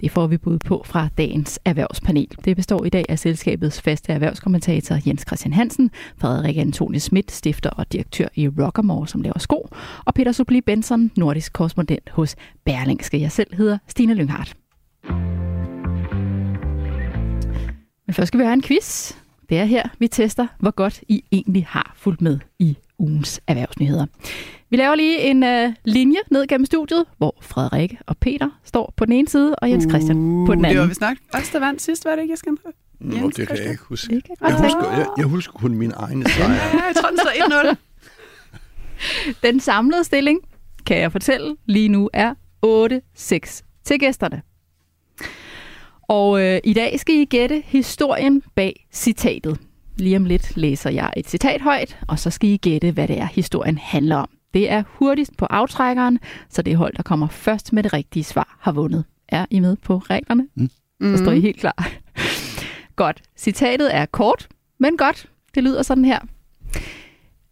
[0.00, 2.28] Det får vi bud på fra dagens erhvervspanel.
[2.44, 7.70] Det består i dag af selskabets faste erhvervskommentator Jens Christian Hansen, Frederik Antoni Schmidt, stifter
[7.70, 8.48] og direktør i
[9.06, 9.68] Rockamore, som laver sko,
[10.04, 13.20] og Peter Subli Benson, nordisk korrespondent hos Berlingske.
[13.20, 14.56] Jeg selv hedder Stine Lynghardt.
[18.06, 19.14] Men først skal vi have en quiz.
[19.48, 24.06] Det er her, vi tester, hvor godt I egentlig har fulgt med i ugens erhvervsnyheder.
[24.70, 29.04] Vi laver lige en uh, linje ned gennem studiet, hvor Frederik og Peter står på
[29.04, 30.76] den ene side, og Jens Christian på den anden.
[30.76, 32.52] Det var vist nok os, der vandt sidst, var det ikke, jeg skal
[33.00, 34.14] Nå, det kan jeg ikke huske.
[34.14, 36.52] Det kan Jeg husker, jeg, jeg husker kun mine egne sejre.
[36.52, 37.76] Ja, jeg tror, den står 1-0.
[39.42, 40.40] Den samlede stilling,
[40.86, 42.34] kan jeg fortælle, lige nu er
[42.66, 44.42] 8-6 til gæsterne.
[46.02, 49.58] Og øh, i dag skal I gætte historien bag citatet.
[49.96, 53.18] Lige om lidt læser jeg et citat højt, og så skal I gætte, hvad det
[53.18, 54.28] er, historien handler om.
[54.54, 56.18] Det er hurtigst på aftrækkeren,
[56.50, 59.04] så det hold, der kommer først med det rigtige svar, har vundet.
[59.28, 60.48] Er I med på reglerne?
[60.54, 60.70] Mm.
[61.16, 61.90] Så står I helt klar.
[62.96, 63.22] godt.
[63.36, 65.28] Citatet er kort, men godt.
[65.54, 66.18] Det lyder sådan her.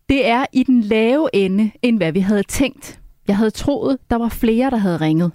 [0.08, 3.00] Det er i den lave ende, end hvad vi havde tænkt.
[3.28, 5.32] Jeg havde troet, der var flere, der havde ringet.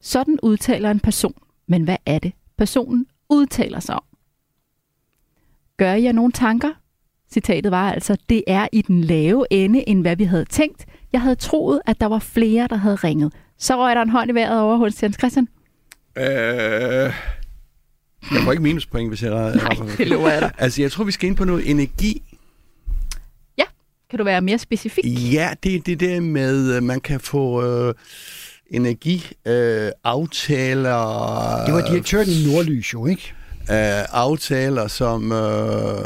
[0.00, 1.34] Sådan udtaler en person.
[1.68, 4.02] Men hvad er det, personen udtaler sig om?
[5.76, 6.70] Gør jeg nogle tanker?
[7.32, 10.86] Citatet var altså, det er i den lave ende, end hvad vi havde tænkt.
[11.12, 13.32] Jeg havde troet, at der var flere, der havde ringet.
[13.58, 15.48] Så røg der en hånd i vejret over hos Jens Christian.
[16.18, 16.24] Øh,
[18.32, 19.30] jeg får ikke minuspoint, hvis jeg...
[19.56, 20.50] Nej, det lover jeg dig.
[20.58, 22.22] Altså, jeg tror, vi skal ind på noget energi.
[24.10, 25.04] Kan du være mere specifik?
[25.32, 27.94] Ja, det er det der med, at man kan få øh,
[28.70, 29.86] energiaftaler...
[29.86, 33.34] Øh, aftaler, Det var direktøren i Nordlys jo, ikke?
[33.70, 35.32] øh, aftaler, som...
[35.32, 36.04] Øh,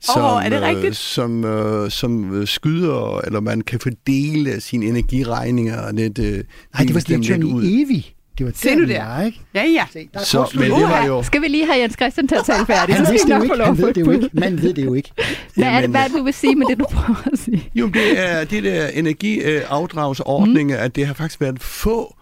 [0.00, 0.96] som, er det øh, rigtigt?
[0.96, 6.44] som, øh, som øh, skyder, eller man kan fordele sine energiregninger lidt, øh,
[6.74, 8.15] Nej, det var direktøren i Evi.
[8.38, 9.22] Det var Se der, nu der.
[9.22, 9.40] ikke?
[9.54, 9.86] Ja, ja.
[9.92, 11.22] Se, der er Så, men det var jo...
[11.22, 12.94] Skal vi lige have Jens Christian til at tale færdig?
[12.94, 13.64] Han så skal vidste vi det jo ikke.
[13.64, 14.30] Han ved et det jo ikke.
[14.32, 15.12] Man ved det jo ikke.
[15.54, 17.70] Hvad er det, hvad er det, du vil sige med det, du prøver at sige?
[17.74, 20.84] Jo, det er det der energiafdragsordninger, mm.
[20.84, 22.16] at det har faktisk været få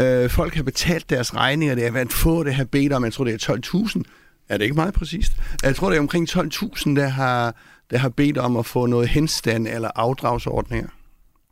[0.00, 1.74] øh, folk har betalt deres regninger.
[1.74, 4.02] Det har været få, der har bedt om, jeg tror, det er 12.000.
[4.48, 5.32] Er det ikke meget præcist?
[5.62, 7.54] Jeg tror, det er omkring 12.000, der har,
[7.90, 10.88] der har bedt om at få noget henstand eller afdragsordninger.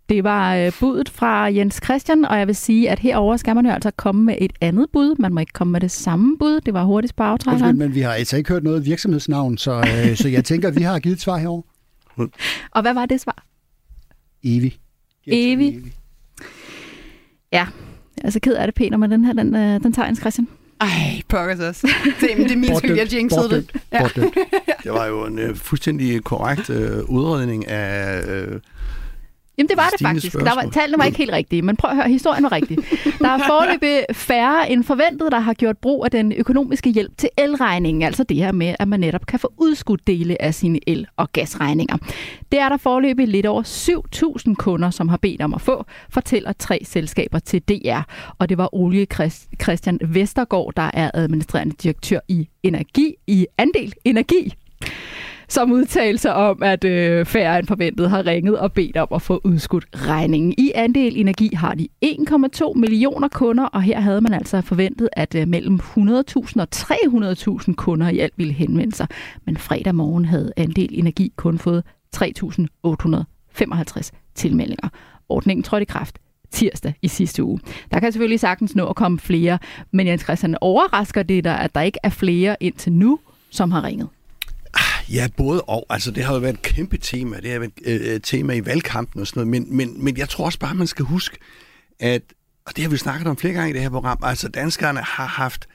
[0.09, 3.67] Det var øh, budet fra Jens Christian, og jeg vil sige, at herover skal man
[3.67, 5.17] jo altså komme med et andet bud.
[5.19, 6.61] Man må ikke komme med det samme bud.
[6.61, 7.79] Det var hurtigst på aftrækkeren.
[7.79, 10.83] men vi har altså ikke hørt noget virksomhedsnavn, så, øh, så jeg tænker, at vi
[10.83, 11.63] har givet et svar herovre.
[12.71, 13.45] Og hvad var det svar?
[14.45, 14.79] Evi.
[15.27, 15.93] Evi.
[17.53, 17.67] Jeg
[18.25, 20.49] er så ked af det, Peter, men den her, den, øh, den tager Jens Christian.
[20.81, 21.89] Ej, pokkers også.
[22.21, 23.71] Det, det er min skyld, jeg jinxede det.
[23.93, 24.01] Ja.
[24.01, 24.35] Bortdømt.
[24.85, 28.23] Det var jo en øh, fuldstændig korrekt øh, udredning af...
[28.29, 28.61] Øh,
[29.59, 30.33] Jamen det var det faktisk.
[30.33, 30.73] Der var, spørgsmål.
[30.73, 32.79] tallene var ikke helt rigtige, men prøv at høre, historien var rigtig.
[33.19, 37.29] Der er foreløbig færre end forventet, der har gjort brug af den økonomiske hjælp til
[37.39, 38.03] elregningen.
[38.03, 41.33] Altså det her med, at man netop kan få udskudt dele af sine el- og
[41.33, 41.97] gasregninger.
[42.53, 43.63] Det er der foreløbig lidt over
[44.49, 48.01] 7.000 kunder, som har bedt om at få, fortæller tre selskaber til DR.
[48.39, 48.69] Og det var
[49.15, 54.55] Christ- Christian Vestergaard, der er administrerende direktør i Energi, i Andel Energi
[55.49, 59.23] som udtalte sig om, at øh, færre end forventet har ringet og bedt om at
[59.23, 60.55] få udskudt regningen.
[60.59, 65.35] I Andel Energi har de 1,2 millioner kunder, og her havde man altså forventet, at
[65.35, 69.07] øh, mellem 100.000 og 300.000 kunder i alt ville henvende sig.
[69.45, 71.85] Men fredag morgen havde Andel Energi kun fået
[72.17, 74.89] 3.855 tilmeldinger.
[75.29, 76.19] Ordningen trådte i kraft
[76.51, 77.61] tirsdag i sidste uge.
[77.91, 79.59] Der kan selvfølgelig sagtens nå at komme flere,
[79.93, 83.19] men Jens Christian overrasker det der, at der ikke er flere indtil nu,
[83.51, 84.09] som har ringet.
[85.13, 85.87] Ja, både og.
[85.91, 87.37] Altså, det har jo været et kæmpe tema.
[87.37, 89.63] Det har været et øh, tema i valgkampen og sådan noget.
[89.63, 91.39] Men, men, men jeg tror også bare, man skal huske,
[92.01, 92.23] at,
[92.67, 95.27] og det har vi snakket om flere gange i det her program, altså danskerne har
[95.27, 95.69] haft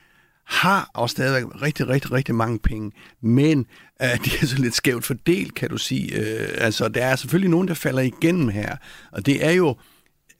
[0.45, 2.91] har og stadigvæk rigtig, rigtig, rigtig mange penge,
[3.21, 3.65] men
[4.01, 6.15] øh, de er så lidt skævt fordelt, kan du sige.
[6.15, 8.75] Øh, altså, der er selvfølgelig nogen, der falder igennem her,
[9.11, 9.75] og det er jo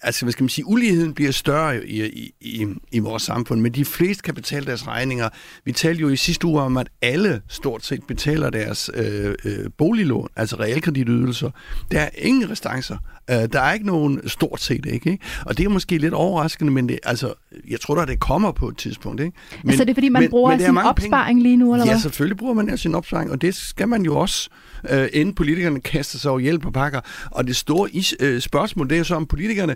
[0.01, 3.71] altså, hvad skal man sige, uligheden bliver større i, i, i, i vores samfund, men
[3.71, 5.29] de fleste kan betale deres regninger.
[5.65, 9.69] Vi talte jo i sidste uge om, at alle stort set betaler deres øh, øh,
[9.77, 11.51] boliglån, altså realkreditydelser.
[11.91, 12.97] Der er ingen restancer.
[13.29, 15.17] Øh, der er ikke nogen stort set, ikke?
[15.45, 17.33] Og det er måske lidt overraskende, men det, altså,
[17.69, 19.21] jeg tror da, det kommer på et tidspunkt.
[19.21, 19.37] Ikke?
[19.63, 21.43] Men, altså det er fordi, man men, bruger men sin opsparing penge.
[21.43, 21.95] lige nu, eller hvad?
[21.95, 24.49] Ja, selvfølgelig bruger man sin opsparing, og det skal man jo også,
[24.89, 27.01] øh, inden politikerne kaster sig over hjælp og pakker.
[27.31, 29.75] Og det store is, øh, spørgsmål, det er jo så, om politikerne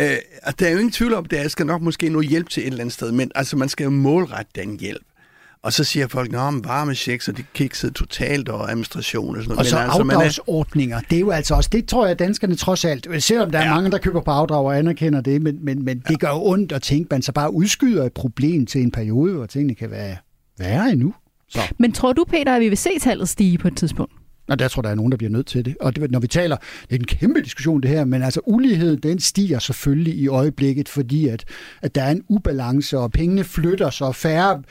[0.00, 0.16] Øh,
[0.58, 2.66] der er jo ingen tvivl om, at der skal nok måske noget hjælp til et
[2.66, 5.02] eller andet sted, men altså, man skal jo målrette den hjælp.
[5.62, 9.56] Og så siger folk, at varme checks, og de kiksede totalt, og administration og sådan
[9.56, 9.58] noget.
[9.58, 11.00] Og så men altså, afdragsordninger, er...
[11.10, 13.74] det er jo altså også, det tror jeg, danskerne trods alt, selvom der er ja.
[13.74, 16.12] mange, der køber på afdrag og anerkender det, men, men, men ja.
[16.12, 19.34] det gør jo ondt at tænke, man så bare udskyder et problem til en periode,
[19.34, 20.16] hvor tingene kan være
[20.58, 21.14] værre endnu.
[21.48, 21.60] Så.
[21.78, 24.12] Men tror du, Peter, at vi vil se tallet stige på et tidspunkt?
[24.48, 25.76] Og der tror der er nogen, der bliver nødt til det.
[25.80, 26.56] Og det, når vi taler,
[26.90, 30.88] det er en kæmpe diskussion det her, men altså ulighed, den stiger selvfølgelig i øjeblikket,
[30.88, 31.44] fordi at,
[31.82, 34.62] at der er en ubalance, og pengene flytter sig, færre,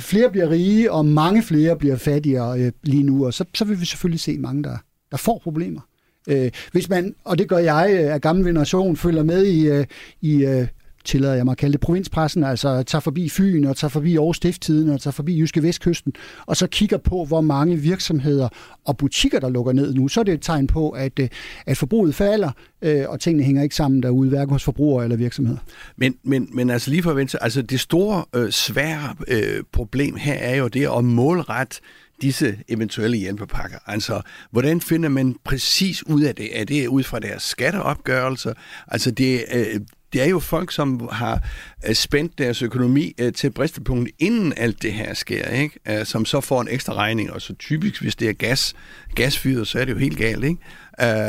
[0.00, 3.80] flere bliver rige, og mange flere bliver fattigere øh, lige nu, og så, så vil
[3.80, 4.76] vi selvfølgelig se mange, der,
[5.10, 5.80] der får problemer.
[6.28, 9.86] Øh, hvis man, og det gør jeg øh, af gammel generation, følger med i, øh,
[10.20, 10.66] i øh,
[11.04, 14.36] tillader jeg mig at kalde det, provinspressen, altså tager forbi Fyn og tager forbi Aarhus
[14.36, 16.12] Stifttiden og tager forbi Jyske Vestkysten,
[16.46, 18.48] og så kigger på, hvor mange virksomheder
[18.84, 21.28] og butikker, der lukker ned nu, så er det et tegn på, at, øh,
[21.66, 22.50] at forbruget falder,
[22.82, 25.58] øh, og tingene hænger ikke sammen derude, hverken hos forbrugere eller virksomheder.
[25.96, 30.16] Men, men, men altså lige for at vente, altså det store, øh, svære øh, problem
[30.16, 31.80] her er jo det at målrette
[32.22, 33.78] disse eventuelle hjælpepakker.
[33.86, 36.60] Altså, hvordan finder man præcis ud af det?
[36.60, 38.52] Er det ud fra deres skatteopgørelser?
[38.88, 39.80] Altså, det, øh,
[40.14, 41.40] det er jo folk, som har
[41.88, 45.78] øh, spændt deres økonomi øh, til bristepunktet, inden alt det her sker, ikke?
[45.88, 48.74] Øh, som så får en ekstra regning, og så typisk, hvis det er gas,
[49.14, 50.44] gasfyret, så er det jo helt galt.
[50.44, 50.58] Ikke?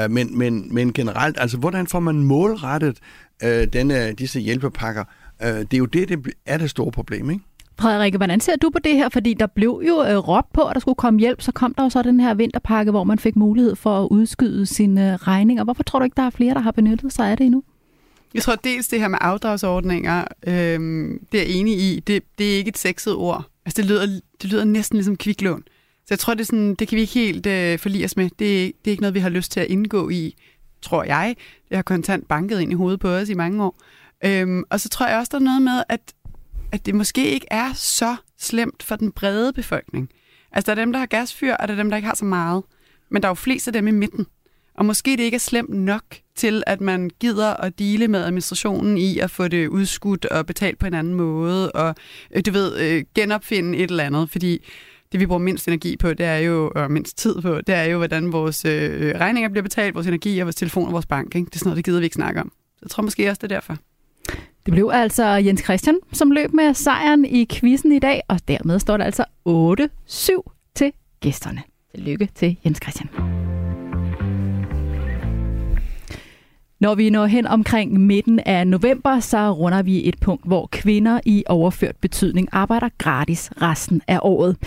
[0.09, 2.97] Men, men, men generelt, altså hvordan får man målrettet
[3.73, 5.03] denne, disse hjælpepakker?
[5.41, 7.43] Det er jo det, det er det store problem, ikke?
[7.79, 9.09] Frederikke, hvordan ser du på det her?
[9.09, 11.83] Fordi der blev jo øh, råbt på, at der skulle komme hjælp, så kom der
[11.83, 15.63] jo så den her vinterpakke, hvor man fik mulighed for at udskyde sine regninger.
[15.63, 17.63] Hvorfor tror du ikke, der er flere, der har benyttet sig af det endnu?
[18.35, 22.53] Jeg tror dels det her med afdragsordninger, øhm, det er jeg enig i, det, det
[22.53, 23.45] er ikke et sexet ord.
[23.65, 24.05] Altså det lyder,
[24.41, 25.63] det lyder næsten ligesom kviklån.
[25.97, 28.25] Så jeg tror, det, er sådan, det kan vi ikke helt øh, forlige os med.
[28.25, 30.35] Det, det er ikke noget, vi har lyst til at indgå i,
[30.81, 31.35] tror jeg.
[31.69, 33.81] Det har kontant banket ind i hovedet på os i mange år.
[34.25, 36.13] Øhm, og så tror jeg også, der er noget med, at,
[36.71, 40.09] at det måske ikke er så slemt for den brede befolkning.
[40.51, 42.25] Altså der er dem, der har gasfyr, og der er dem, der ikke har så
[42.25, 42.63] meget.
[43.09, 44.25] Men der er jo flest af dem i midten.
[44.77, 46.03] Og måske det ikke er slemt nok
[46.35, 50.79] til, at man gider at dele med administrationen i at få det udskudt og betalt
[50.79, 51.95] på en anden måde, og
[52.31, 54.65] øh, du ved, øh, genopfinde et eller andet, fordi
[55.11, 57.83] det vi bruger mindst energi på, det er jo, og mindst tid på, det er
[57.83, 61.35] jo, hvordan vores øh, regninger bliver betalt, vores energi og vores telefon og vores bank.
[61.35, 61.45] Ikke?
[61.45, 62.51] Det er sådan noget, det gider vi ikke snakke om.
[62.75, 63.77] Så jeg tror måske også, det er derfor.
[64.65, 68.79] Det blev altså Jens Christian, som løb med sejren i quizzen i dag, og dermed
[68.79, 71.63] står der altså 8-7 til gæsterne.
[71.95, 73.44] Lykke til Jens Christian.
[76.79, 81.19] Når vi når hen omkring midten af november, så runder vi et punkt, hvor kvinder
[81.25, 84.57] i overført betydning arbejder gratis resten af året.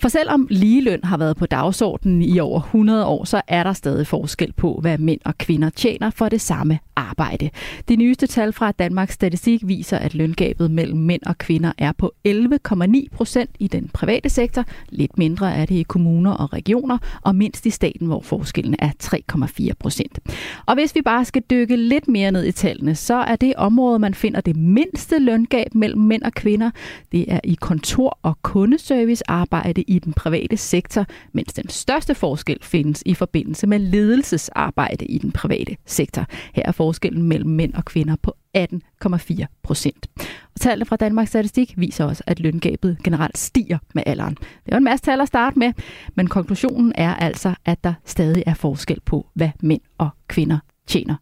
[0.00, 4.06] For selvom ligeløn har været på dagsordenen i over 100 år, så er der stadig
[4.06, 7.50] forskel på, hvad mænd og kvinder tjener for det samme arbejde.
[7.88, 12.12] De nyeste tal fra Danmarks Statistik viser, at løngabet mellem mænd og kvinder er på
[12.28, 14.64] 11,9 procent i den private sektor.
[14.88, 18.90] Lidt mindre er det i kommuner og regioner, og mindst i staten, hvor forskellen er
[19.02, 20.18] 3,4 procent.
[20.66, 23.98] Og hvis vi bare skal dykke lidt mere ned i tallene, så er det område,
[23.98, 26.70] man finder det mindste løngab mellem mænd og kvinder,
[27.12, 33.02] det er i kontor- og kundeservicearbejde i den private sektor, mens den største forskel findes
[33.06, 36.26] i forbindelse med ledelsesarbejde i den private sektor.
[36.54, 40.06] Her er forskellen mellem mænd og kvinder på 18,4 procent.
[40.54, 44.34] Og tallene fra Danmarks Statistik viser også, at løngabet generelt stiger med alderen.
[44.64, 45.72] Det er en masse tal at starte med,
[46.14, 51.16] men konklusionen er altså, at der stadig er forskel på, hvad mænd og kvinder tjener.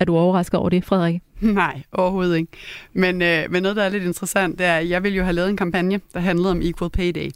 [0.00, 1.20] Er du overrasket over det, Frederik?
[1.40, 2.52] Nej, overhovedet ikke.
[2.92, 5.32] Men, øh, men noget, der er lidt interessant, det er, at jeg vil jo have
[5.32, 7.30] lavet en kampagne, der handlede om Equal Pay Day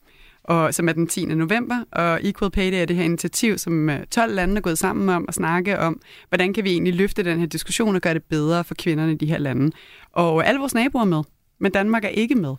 [0.44, 1.24] og, som er den 10.
[1.24, 1.85] november.
[1.92, 5.09] Og Equal Pay Day er det her initiativ, som 12 øh, lande er gået sammen
[5.09, 8.25] om at snakke om, hvordan kan vi egentlig løfte den her diskussion og gøre det
[8.25, 9.73] bedre for kvinderne i de her lande.
[10.12, 11.23] Og alle vores naboer er med,
[11.60, 12.54] men Danmark er ikke med.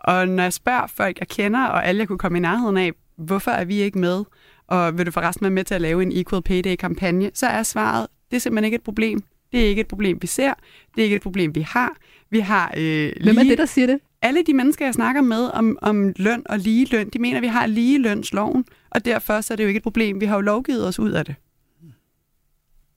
[0.00, 2.92] Og når jeg spørger folk, jeg kender, og alle jeg kunne komme i nærheden af,
[3.16, 4.24] hvorfor er vi ikke med,
[4.66, 7.62] og vil du forresten være med til at lave en Equal Pay Day-kampagne, så er
[7.62, 9.22] svaret, det er simpelthen ikke et problem.
[9.52, 10.54] Det er ikke et problem, vi ser.
[10.94, 11.96] Det er ikke et problem, vi har.
[12.30, 13.14] Vi har øh, lige...
[13.22, 14.00] Hvem er det, der siger det?
[14.22, 17.42] Alle de mennesker, jeg snakker med om, om løn og lige løn, de mener, at
[17.42, 20.20] vi har lige lønsloven, og derfor så er det jo ikke et problem.
[20.20, 21.34] Vi har jo lovgivet os ud af det.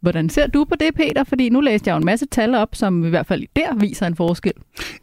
[0.02, 1.24] Hvordan ser du på det, Peter?
[1.24, 4.08] Fordi nu læste jeg jo en masse tal op, som i hvert fald der viser
[4.08, 4.54] en forskel.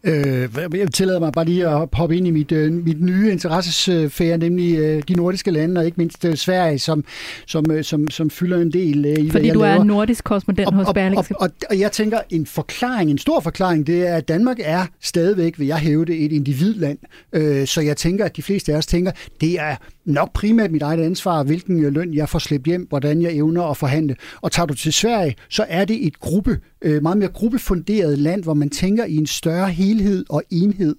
[0.04, 4.38] Øh, jeg tillader mig bare lige at hoppe ind i mit, øh, mit nye interessesfære,
[4.38, 7.04] nemlig øh, de nordiske lande, og ikke mindst øh, Sverige, som,
[7.46, 9.80] som, øh, som, som fylder en del øh, i, Fordi du er laver.
[9.80, 11.40] en nordisk korrespondent og, hos og, og, Berlingske.
[11.40, 15.58] og, og jeg tænker, en forklaring, en stor forklaring, det er, at Danmark er stadigvæk,
[15.58, 16.98] vil jeg hæve det, et individland.
[17.32, 19.76] Øh, så jeg tænker, at de fleste af os tænker, det er
[20.06, 23.62] nok primært mit eget ansvar, hvilken øh, løn jeg får slæbt hjem, hvordan jeg evner
[23.62, 24.16] at forhandle.
[24.40, 28.42] Og tager du til Sverige, så er det et gruppe, øh, meget mere gruppefunderet land,
[28.42, 30.96] hvor man tænker i en større helhed og enhed.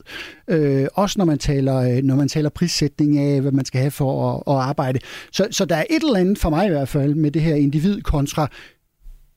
[0.47, 3.91] Øh, også når man taler, øh, når man taler prissætning af, hvad man skal have
[3.91, 4.99] for at, at arbejde.
[5.31, 7.55] Så, så der er et eller andet, for mig i hvert fald, med det her
[7.55, 8.49] individ kontra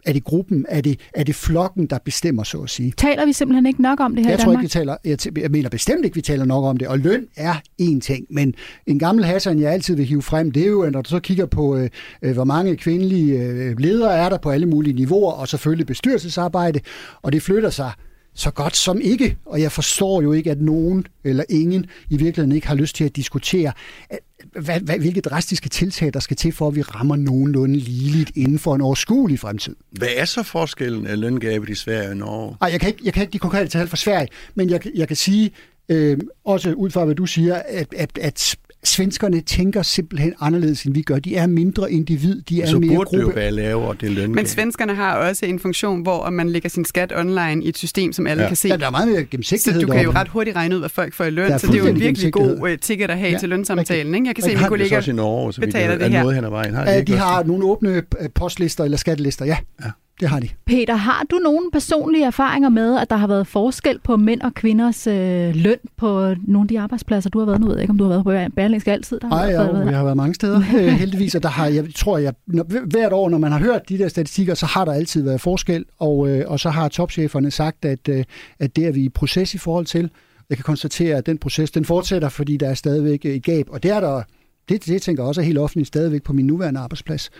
[0.07, 2.93] er det gruppen, er det, er det flokken, der bestemmer, så at sige.
[2.97, 4.65] Taler vi simpelthen ikke nok om det her Jeg i tror Danmark?
[4.65, 7.27] ikke, vi taler, jeg, jeg mener bestemt ikke, vi taler nok om det, og løn
[7.37, 8.55] er én ting, men
[8.87, 11.47] en gammel Hassan, jeg altid vil hive frem, det er jo, når du så kigger
[11.47, 11.89] på, øh,
[12.23, 16.81] øh, hvor mange kvindelige øh, ledere er der på alle mulige niveauer, og selvfølgelig bestyrelsesarbejde,
[17.23, 17.91] og det flytter sig
[18.35, 22.53] så godt som ikke, og jeg forstår jo ikke, at nogen eller ingen i virkeligheden
[22.53, 23.73] ikke har lyst til at diskutere,
[24.11, 24.19] at-
[24.53, 28.59] hvad, hvad, hvilke drastiske tiltag, der skal til, for at vi rammer nogenlunde ligeligt inden
[28.59, 29.76] for en overskuelig fremtid.
[29.91, 32.57] Hvad er så forskellen af løngabet i Sverige og Norge?
[32.61, 35.09] Ej, jeg kan ikke, jeg kan ikke de konkrete tal fra Sverige, men jeg, jeg
[35.09, 35.51] kan sige,
[35.88, 40.95] øh, også ud fra hvad du siger, at, at, at svenskerne tænker simpelthen anderledes, end
[40.95, 41.18] vi gør.
[41.18, 43.37] De er mindre individ, de er Så mere burde det jo gruppe.
[43.41, 44.35] være lavere, det løngab.
[44.35, 48.12] Men svenskerne har også en funktion, hvor man lægger sin skat online i et system,
[48.12, 48.49] som alle Ja.
[48.49, 48.68] kan se.
[48.68, 50.89] Ja, der er meget mere Så gennemsigtighed du kan jo ret hurtigt regne ud, hvad
[50.89, 53.33] folk får i løn, så det er jo en virkelig god uh, ticket at have
[53.33, 54.14] Ja, til lønsamtalen.
[54.14, 54.26] Ikke?
[54.26, 55.99] Jeg kan se, at mine det så i Norge, så betaler ved.
[55.99, 56.20] det Er her.
[56.20, 56.74] noget hen ad vejen.
[56.74, 59.57] Har de, de har nogle åbne øh, postlister eller skattelister, ja.
[59.85, 59.91] Ja.
[60.21, 60.49] Det har de.
[60.66, 64.55] Peter, har du nogle personlige erfaringer med, at der har været forskel på mænd og
[64.55, 67.61] kvinders øh, løn på nogle af de arbejdspladser, du har været?
[67.61, 69.21] Nu ved jeg ikke, om du har været på Berlingske altid.
[69.23, 72.35] Nej, været jeg har været mange steder, øh, heldigvis, og der har, jeg tror, jeg,
[72.47, 75.41] når, hvert år, når man har hørt de der statistikker, så har der altid været
[75.41, 78.25] forskel, og, øh, og så har topcheferne sagt, at, øh,
[78.59, 80.11] at det er vi i proces i forhold til.
[80.51, 83.83] Jeg kan konstatere, at den proces, den fortsætter, fordi der er stadigvæk et gab, og
[83.83, 84.23] det er der,
[84.68, 87.31] det, det tænker jeg også er helt offentligt stadigvæk på min nuværende arbejdsplads,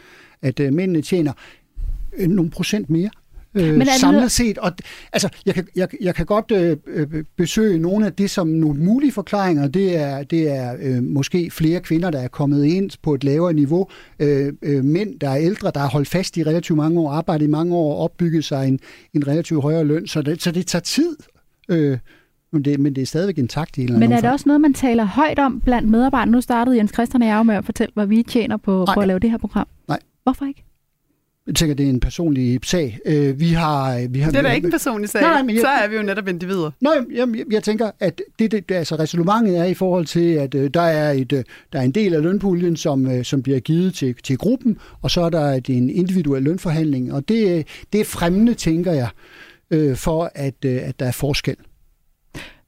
[0.43, 1.33] at øh, mændene tjener
[2.19, 3.11] øh, nogle procent mere.
[3.55, 4.73] Øh, Men samlet noget- set, og
[5.13, 8.81] altså, jeg kan, jeg, jeg kan godt øh, øh, besøge nogle af det som nogle
[8.85, 9.69] mulige forklaringer.
[9.69, 13.53] Det er, det er øh, måske flere kvinder, der er kommet ind på et lavere
[13.53, 13.87] niveau.
[14.21, 17.47] Øh, øh, mænd, der er ældre, der har holdt fast i relativt mange år, arbejdet
[17.47, 18.79] i mange år og opbygget sig en,
[19.15, 20.07] en relativt højere løn.
[20.07, 21.17] Så det, så det tager tid.
[21.69, 21.99] Øh,
[22.53, 24.75] men, det, men det er stadigvæk intakt i en Men er det også noget, man
[24.75, 26.33] taler højt om blandt medarbejdere?
[26.33, 29.07] Nu startede Jens Christian og jeg med at fortælle, hvad vi tjener på, på at
[29.09, 29.67] lave det her program.
[29.89, 29.99] Nej.
[30.23, 30.65] Hvorfor ikke?
[31.51, 32.99] Jeg tænker, det er en personlig sag.
[33.05, 35.23] Øh, vi har, vi har, Det er da ikke en personlig sag.
[35.23, 36.71] Nej, men jeg- Så er vi jo netop individer.
[36.81, 40.55] Nå, jamen, jeg, jeg tænker, at det, det, altså resolumentet er i forhold til, at
[40.55, 43.61] øh, der, er et, øh, der er en del af lønpuljen, som, øh, som bliver
[43.61, 47.65] givet til, til gruppen, og så er der et, en individuel lønforhandling, og det, øh,
[47.93, 49.09] det er fremmende, tænker jeg,
[49.71, 51.57] øh, for at, øh, at der er forskel.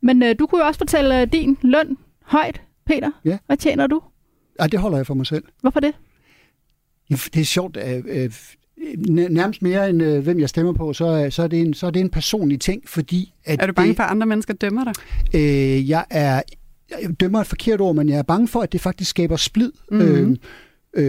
[0.02, 3.10] Men øh, du kunne jo også fortælle øh, din løn højt, Peter.
[3.24, 3.38] Ja.
[3.46, 4.00] Hvad tjener du?
[4.58, 5.44] Ej, det holder jeg for mig selv.
[5.60, 5.92] Hvorfor det?
[7.08, 8.30] Det er sjovt, øh, øh,
[9.30, 11.86] nærmest mere end øh, hvem jeg stemmer på, så, er- så, er det en, så
[11.86, 14.54] er det en personlig ting, fordi at Er du bange det, for, at andre mennesker
[14.54, 14.92] dømmer dig?
[15.34, 16.42] Øh, jeg er
[17.02, 19.72] jeg dømmer et forkert ord, men jeg er bange for, at det faktisk skaber splid
[19.90, 20.00] Mhm.
[20.00, 20.36] øh,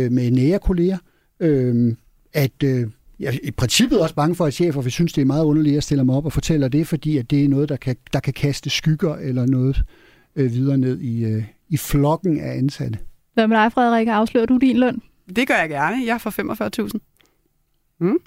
[0.06, 0.98] øh, med nære kolleger.
[1.40, 1.96] Øh,
[2.34, 2.88] at øh,
[3.20, 5.72] jeg er i princippet også bange for, at chefer vil synes, det er meget underligt,
[5.72, 7.96] at jeg stiller mig op og fortæller det, fordi at det er noget, der kan,
[8.14, 9.82] der kan kaste skygger eller noget
[10.36, 12.98] øh, videre ned i, øh, i flokken af ansatte.
[13.34, 14.08] Hvad med dig, Frederik?
[14.08, 15.02] Afslører du din løn?
[15.36, 15.98] Det gør jeg gerne.
[16.06, 16.30] Jeg får
[16.94, 17.00] 45.000.
[18.00, 18.18] Mm.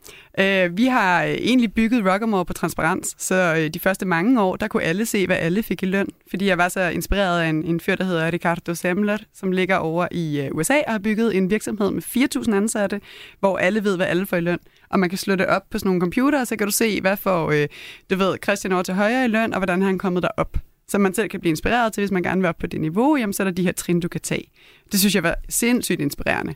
[0.40, 4.56] Øh, vi har øh, egentlig bygget Rockamore på transparens, så øh, de første mange år,
[4.56, 6.08] der kunne alle se, hvad alle fik i løn.
[6.30, 9.76] Fordi jeg var så inspireret af en, en fyr, der hedder Ricardo Semler, som ligger
[9.76, 12.02] over i øh, USA og har bygget en virksomhed med
[12.46, 13.00] 4.000 ansatte,
[13.40, 14.58] hvor alle ved, hvad alle får i løn.
[14.90, 17.00] Og man kan slå det op på sådan nogle computer, og så kan du se,
[17.00, 17.68] hvad får, øh,
[18.10, 20.56] du ved, Christian over til højre i løn, og hvordan han han kommet derop.
[20.88, 23.16] Så man selv kan blive inspireret til, hvis man gerne vil op på det niveau,
[23.16, 24.50] jamen så er der de her trin, du kan tage.
[24.92, 26.54] Det synes jeg var sindssygt inspirerende.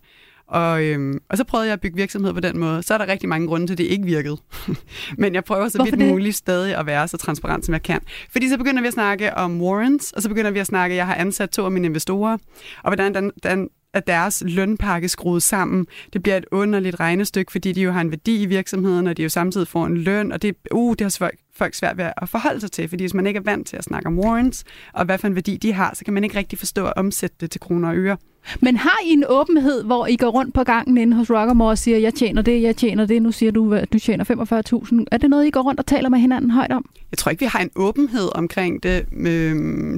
[0.50, 2.82] Og, øhm, og så prøvede jeg at bygge virksomhed på den måde.
[2.82, 4.36] Så er der rigtig mange grunde til, at det ikke virkede.
[5.18, 6.08] Men jeg prøver så Hvorfor vidt det?
[6.08, 8.00] muligt stadig at være så transparent, som jeg kan.
[8.30, 10.96] Fordi så begynder vi at snakke om warrants, og så begynder vi at snakke, at
[10.96, 12.38] jeg har ansat to af mine investorer,
[12.82, 15.86] og hvordan den, den, at deres lønpakke skruet sammen.
[16.12, 19.22] Det bliver et underligt regnestykke, fordi de jo har en værdi i virksomheden, og de
[19.22, 22.28] jo samtidig får en løn, og det, uh, det har folk, folk svært ved at
[22.28, 25.04] forholde sig til, fordi hvis man ikke er vant til at snakke om warrants, og
[25.04, 27.50] hvad for en værdi de har, så kan man ikke rigtig forstå at omsætte det
[27.50, 28.16] til kroner og øre.
[28.60, 31.78] Men har I en åbenhed, hvor I går rundt på gangen inde hos Rockamore og
[31.78, 35.04] siger, jeg tjener det, jeg tjener det, nu siger du, at du tjener 45.000.
[35.12, 36.84] Er det noget, I går rundt og taler med hinanden højt om?
[37.10, 39.56] Jeg tror ikke, vi har en åbenhed omkring det, øh,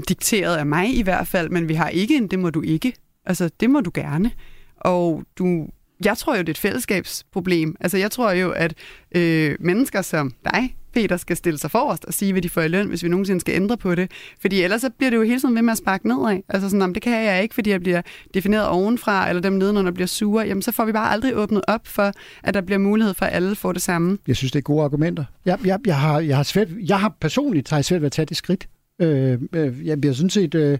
[0.08, 2.92] dikteret af mig i hvert fald, men vi har ikke en, det må du ikke.
[3.26, 4.30] Altså, det må du gerne.
[4.76, 5.66] Og du,
[6.04, 7.76] jeg tror jo, det er et fællesskabsproblem.
[7.80, 8.74] Altså, jeg tror jo, at
[9.16, 12.68] øh, mennesker som dig, Peter, skal stille sig forrest og sige, hvad de får i
[12.68, 14.10] løn, hvis vi nogensinde skal ændre på det.
[14.40, 16.40] Fordi ellers så bliver det jo hele tiden ved med at sparke nedad.
[16.48, 18.02] Altså sådan, det kan jeg ikke, fordi jeg bliver
[18.34, 20.46] defineret ovenfra, eller dem nedenunder bliver sure.
[20.46, 22.12] Jamen, så får vi bare aldrig åbnet op for,
[22.42, 24.18] at der bliver mulighed for, at alle får det samme.
[24.26, 25.24] Jeg synes, det er gode argumenter.
[25.44, 28.12] Jeg, jeg, jeg, har, jeg, har, svært, jeg har personligt har jeg svært ved at
[28.12, 28.68] tage det skridt.
[29.00, 30.54] Øh, øh, jeg bliver sådan set...
[30.54, 30.78] Øh,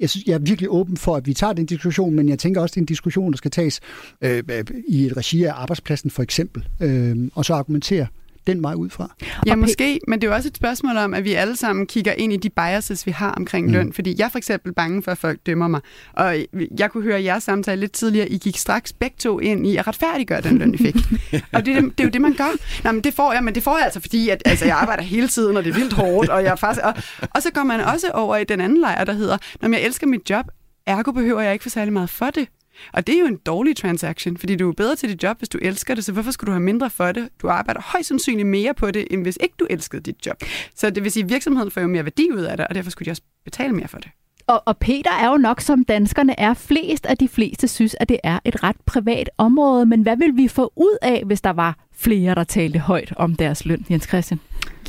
[0.00, 2.60] jeg, synes, jeg er virkelig åben for, at vi tager den diskussion, men jeg tænker
[2.60, 3.80] også, det er en diskussion, der skal tages
[4.20, 8.06] øh, øh i et regi af arbejdspladsen for eksempel, øh, og så argumentere
[8.46, 9.14] den vej ud fra.
[9.46, 12.12] Ja, måske, men det er jo også et spørgsmål om, at vi alle sammen kigger
[12.12, 13.72] ind i de biases, vi har omkring mm.
[13.72, 13.92] løn.
[13.92, 15.80] Fordi jeg er for eksempel bange for, at folk dømmer mig.
[16.12, 16.36] Og
[16.78, 18.28] jeg kunne høre jeres samtale lidt tidligere.
[18.28, 20.96] I gik straks begge to ind i at retfærdiggøre den løn, I fik.
[21.54, 22.82] og det, det, er jo det, man gør.
[22.84, 25.02] Nå, men det får jeg, men det får jeg altså, fordi at, altså, jeg arbejder
[25.02, 26.28] hele tiden, og det er vildt hårdt.
[26.28, 26.94] Og, jeg faktisk, og,
[27.34, 30.06] og så går man også over i den anden lejr, der hedder, når jeg elsker
[30.06, 30.44] mit job,
[30.86, 32.48] ergo behøver jeg ikke for særlig meget for det.
[32.92, 35.48] Og det er jo en dårlig transaction, fordi du er bedre til dit job, hvis
[35.48, 37.28] du elsker det, så hvorfor skulle du have mindre for det?
[37.42, 40.36] Du arbejder højst sandsynligt mere på det, end hvis ikke du elskede dit job.
[40.76, 42.90] Så det vil sige, at virksomheden får jo mere værdi ud af det, og derfor
[42.90, 44.08] skulle de også betale mere for det.
[44.46, 48.08] Og, og Peter er jo nok, som danskerne er flest af de fleste synes, at
[48.08, 49.86] det er et ret privat område.
[49.86, 53.34] Men hvad vil vi få ud af, hvis der var flere, der talte højt om
[53.34, 54.40] deres løn, Jens Christian?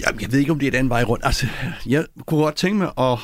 [0.05, 1.25] Jamen, jeg ved ikke, om det er den vej rundt.
[1.25, 1.47] Altså,
[1.85, 3.19] jeg kunne godt tænke mig at,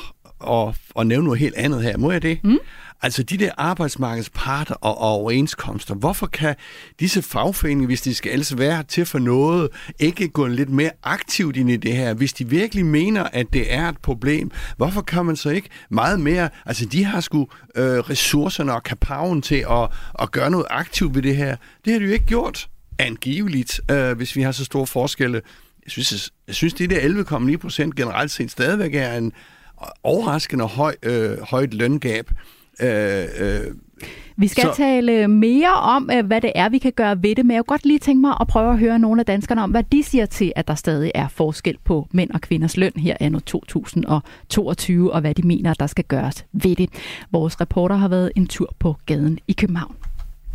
[0.50, 1.96] at, at nævne noget helt andet her.
[1.96, 2.38] Må jeg det?
[2.44, 2.58] Mm.
[3.04, 6.54] Altså de der arbejdsmarkedsparter og, og overenskomster, hvorfor kan
[7.00, 11.56] disse fagforeninger, hvis de skal altså være til for noget, ikke gå lidt mere aktivt
[11.56, 12.14] ind i det her?
[12.14, 16.20] Hvis de virkelig mener, at det er et problem, hvorfor kan man så ikke meget
[16.20, 16.48] mere...
[16.66, 19.88] Altså de har sgu øh, ressourcerne og kapaven til at,
[20.18, 21.56] at gøre noget aktivt ved det her.
[21.84, 25.42] Det har de jo ikke gjort angiveligt, øh, hvis vi har så store forskelle.
[25.84, 26.98] Jeg synes, jeg synes det der
[27.50, 32.30] 11,9 procent generelt set stadigvæk er en øh, overraskende høj, øh, højt løngab.
[32.80, 33.74] Øh, øh,
[34.36, 34.74] vi skal så...
[34.76, 37.74] tale mere om, øh, hvad det er, vi kan gøre ved det, men jeg kunne
[37.74, 40.26] godt lige tænke mig at prøve at høre nogle af danskerne om, hvad de siger
[40.26, 45.20] til, at der stadig er forskel på mænd og kvinders løn her anno 2022, og
[45.20, 46.90] hvad de mener, der skal gøres ved det.
[47.32, 49.96] Vores reporter har været en tur på gaden i København.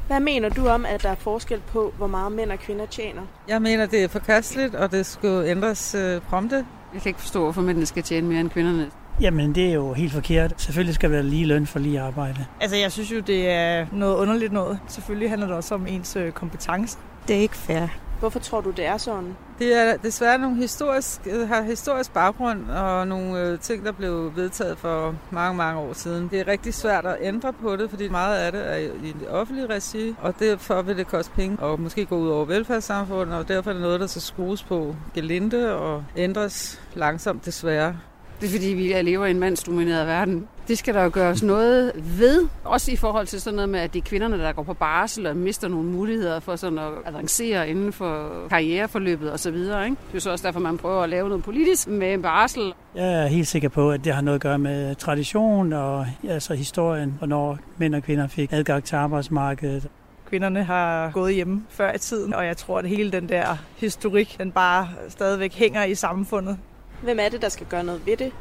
[0.07, 3.21] Hvad mener du om, at der er forskel på, hvor meget mænd og kvinder tjener?
[3.47, 6.65] Jeg mener, det er forkasteligt, og det skulle ændres øh, prompte.
[6.93, 8.91] Jeg kan ikke forstå, hvorfor mændene skal tjene mere end kvinderne.
[9.21, 10.53] Jamen, det er jo helt forkert.
[10.57, 12.45] Selvfølgelig skal der være lige løn for lige arbejde.
[12.61, 14.79] Altså, jeg synes jo, det er noget underligt noget.
[14.87, 16.97] Selvfølgelig handler det også om ens øh, kompetence.
[17.27, 17.87] Det er ikke fair.
[18.19, 19.35] Hvorfor tror du, det er sådan?
[19.59, 24.35] Det er desværre nogle historisk, øh, har historisk baggrund og nogle øh, ting, der blev
[24.35, 26.27] vedtaget for mange, mange år siden.
[26.27, 29.29] Det er rigtig svært at ændre på det, fordi meget af det er i det
[29.29, 33.47] offentlige regi, og derfor vil det koste penge og måske gå ud over velfærdssamfundet, og
[33.47, 37.95] derfor er det noget, der skal skrues på gelinde og ændres langsomt desværre.
[38.41, 40.47] Det er fordi, vi lever i en mandsdomineret verden.
[40.67, 42.47] Det skal der jo gøres noget ved.
[42.63, 45.27] Også i forhold til sådan noget med, at det er kvinderne, der går på barsel
[45.27, 49.55] og mister nogle muligheder for sådan at avancere inden for karriereforløbet osv.
[49.55, 49.69] Ikke?
[49.71, 52.73] Det er så også derfor, man prøver at lave noget politisk med barsel.
[52.95, 56.53] Jeg er helt sikker på, at det har noget at gøre med tradition og altså
[56.53, 59.87] historien, hvornår mænd og kvinder fik adgang til arbejdsmarkedet.
[60.29, 64.35] Kvinderne har gået hjemme før i tiden, og jeg tror, at hele den der historik,
[64.39, 66.57] den bare stadigvæk hænger i samfundet.
[67.03, 68.31] Hvem er det, der skal gøre noget ved det?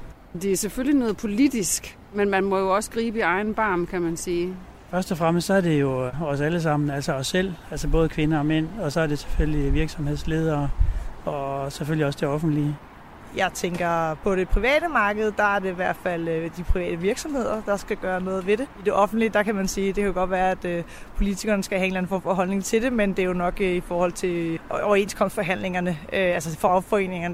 [0.42, 4.02] Det er selvfølgelig noget politisk, men man må jo også gribe i egen barm, kan
[4.02, 4.56] man sige.
[4.90, 8.08] Først og fremmest så er det jo os alle sammen, altså os selv, altså både
[8.08, 10.70] kvinder og mænd, og så er det selvfølgelig virksomhedsledere
[11.24, 12.76] og selvfølgelig også det offentlige.
[13.36, 16.96] Jeg tænker, på det private marked, der er det i hvert fald øh, de private
[16.96, 18.66] virksomheder, der skal gøre noget ved det.
[18.80, 20.84] I det offentlige, der kan man sige, det kan jo godt være, at øh,
[21.16, 23.32] politikerne skal have en eller anden form for holdning til det, men det er jo
[23.32, 26.68] nok øh, i forhold til overenskomstforhandlingerne, altså for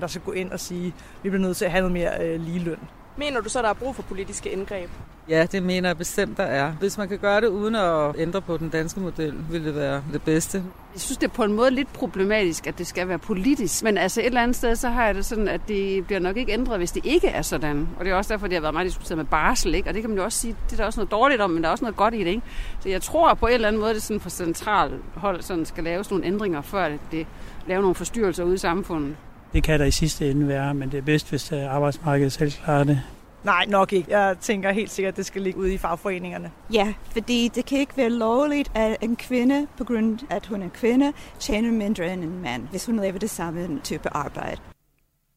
[0.00, 2.38] der skal gå ind og sige, at vi bliver nødt til at have noget mere
[2.38, 2.78] lige løn.
[3.16, 4.90] Mener du så, at der er brug for politiske indgreb?
[5.28, 6.72] Ja, det mener jeg bestemt, der er.
[6.72, 10.02] Hvis man kan gøre det uden at ændre på den danske model, vil det være
[10.12, 10.62] det bedste.
[10.94, 13.84] Jeg synes, det er på en måde lidt problematisk, at det skal være politisk.
[13.84, 16.36] Men altså et eller andet sted, så har jeg det sådan, at det bliver nok
[16.36, 17.88] ikke ændret, hvis det ikke er sådan.
[17.98, 19.88] Og det er også derfor, det har været meget diskuteret med barsel, ikke?
[19.90, 21.62] Og det kan man jo også sige, det er der også noget dårligt om, men
[21.62, 22.42] der er også noget godt i det, ikke?
[22.80, 25.42] Så jeg tror at på en eller anden måde, at det sådan på central hold
[25.42, 27.26] sådan skal laves nogle ændringer, før det, det
[27.66, 29.16] laver nogle forstyrrelser ude i samfundet.
[29.52, 32.52] Det kan der i sidste ende være, men det er bedst, hvis øh, arbejdsmarkedet selv
[32.52, 33.02] klarer det.
[33.44, 34.18] Nej, nok ikke.
[34.18, 36.50] Jeg tænker helt sikkert, at det skal ligge ude i fagforeningerne.
[36.72, 40.62] Ja, fordi det kan ikke være lovligt, at en kvinde, på grund af at hun
[40.62, 44.71] er kvinde, tjener mindre end en mand, hvis hun laver det samme type arbejde.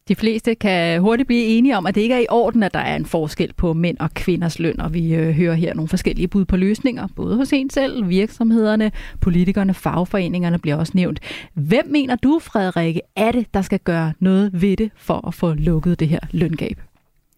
[0.08, 2.80] De fleste kan hurtigt blive enige om, at det ikke er i orden, at der
[2.80, 6.28] er en forskel på mænd og kvinders løn, og vi øh, hører her nogle forskellige
[6.28, 8.92] bud på løsninger, både hos en selv, virksomhederne,
[9.22, 11.20] politikerne, fagforeningerne bliver også nævnt.
[11.54, 15.54] Hvem mener du, Frederikke, er det, der skal gøre noget ved det for at få
[15.54, 16.82] lukket det her løngab?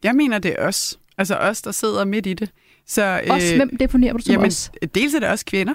[0.04, 1.00] Jeg mener, det er os.
[1.18, 2.52] Altså os, der sidder midt i det.
[2.88, 4.72] Så, Også hvem definerer du som jamen, os?
[4.96, 5.74] Dels er det også kvinder.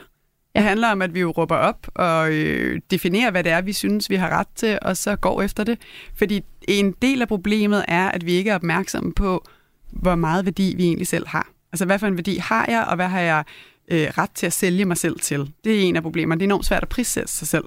[0.55, 3.73] Det handler om, at vi jo råber op og øh, definerer, hvad det er, vi
[3.73, 5.79] synes, vi har ret til, og så går efter det.
[6.15, 9.45] Fordi en del af problemet er, at vi ikke er opmærksomme på,
[9.91, 11.49] hvor meget værdi vi egentlig selv har.
[11.73, 13.45] Altså, hvad for en værdi har jeg, og hvad har jeg
[13.89, 15.53] øh, ret til at sælge mig selv til?
[15.65, 16.39] Det er en af problemerne.
[16.39, 17.65] Det er enormt svært at prissætte sig selv.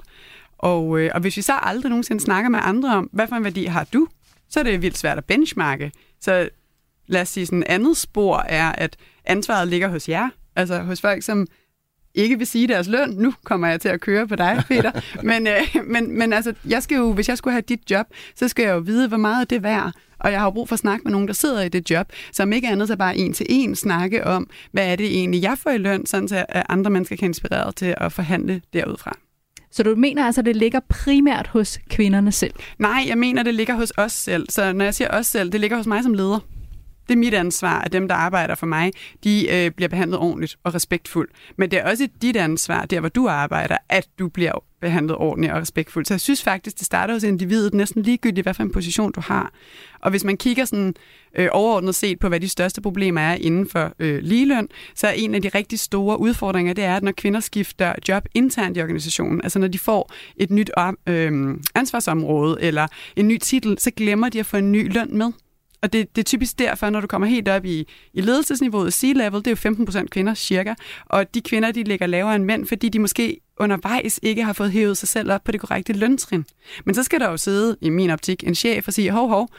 [0.57, 3.43] Og, øh, og hvis vi så aldrig nogensinde snakker med andre om, hvad for en
[3.43, 4.07] værdi har du,
[4.49, 5.91] så er det vildt svært at benchmarke.
[6.21, 6.49] Så
[7.07, 10.29] lad os sige, sådan et andet spor er, at ansvaret ligger hos jer.
[10.55, 11.47] Altså hos folk, som
[12.16, 13.09] ikke vil sige deres løn.
[13.09, 14.91] Nu kommer jeg til at køre på dig, Peter.
[15.30, 18.05] men, øh, men, men altså, jeg skal jo, hvis jeg skulle have dit job,
[18.36, 19.91] så skal jeg jo vide, hvor meget det er værd.
[20.20, 22.07] Og jeg har jo brug for at snakke med nogen, der sidder i det job,
[22.32, 25.57] som ikke andet så bare en til en snakke om, hvad er det egentlig, jeg
[25.57, 29.18] får i løn, sådan så andre mennesker kan inspirere til at forhandle derudfra.
[29.72, 32.53] Så du mener altså, at det ligger primært hos kvinderne selv?
[32.80, 34.45] Nej, jeg mener, det ligger hos os selv.
[34.49, 36.39] Så når jeg siger os selv, det ligger hos mig som leder.
[37.08, 38.91] Det er mit ansvar, at dem, der arbejder for mig,
[39.24, 41.32] de øh, bliver behandlet ordentligt og respektfuldt.
[41.58, 45.53] Men det er også dit ansvar, der hvor du arbejder, at du bliver behandlet ordentligt
[45.53, 46.08] og respektfuldt.
[46.08, 49.22] Så jeg synes faktisk, det starter hos individet næsten ligegyldigt, hvad for en position du
[49.22, 49.51] har.
[50.01, 50.93] Og hvis man kigger sådan
[51.38, 55.12] øh, overordnet set på, hvad de største problemer er inden for øh, ligeløn, så er
[55.12, 58.82] en af de rigtig store udfordringer, det er, at når kvinder skifter job internt i
[58.82, 60.72] organisationen, altså når de får et nyt
[61.08, 65.32] øh, ansvarsområde eller en ny titel, så glemmer de at få en ny løn med.
[65.86, 69.39] Og det, det er typisk derfor, når du kommer helt op i, i ledelsesniveauet, C-level,
[69.39, 70.73] det er jo 15 procent kvinder cirka,
[71.05, 74.71] og de kvinder, de ligger lavere end mænd, fordi de måske undervejs ikke har fået
[74.71, 76.45] hævet sig selv op på det korrekte løntrin.
[76.86, 79.49] Men så skal der jo sidde, i min optik, en chef og sige, hov, hov,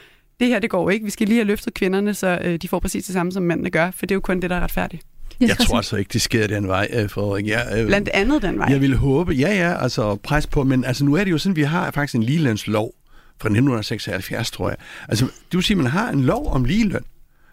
[0.40, 2.78] det her det går ikke, vi skal lige have løftet kvinderne, så øh, de får
[2.78, 5.02] præcis det samme, som mændene gør, for det er jo kun det, der er retfærdigt.
[5.40, 7.46] Jeg, jeg tror altså ikke, det sker den vej, øh, Frederik.
[7.46, 8.66] Jeg, øh, Blandt andet den vej.
[8.70, 11.56] Jeg vil håbe, ja ja, altså pres på, men altså nu er det jo sådan,
[11.56, 12.90] vi har faktisk en ligelønslov,
[13.40, 14.76] fra 1976, tror jeg.
[15.08, 17.04] Altså, du siger, man har en lov om ligeløn.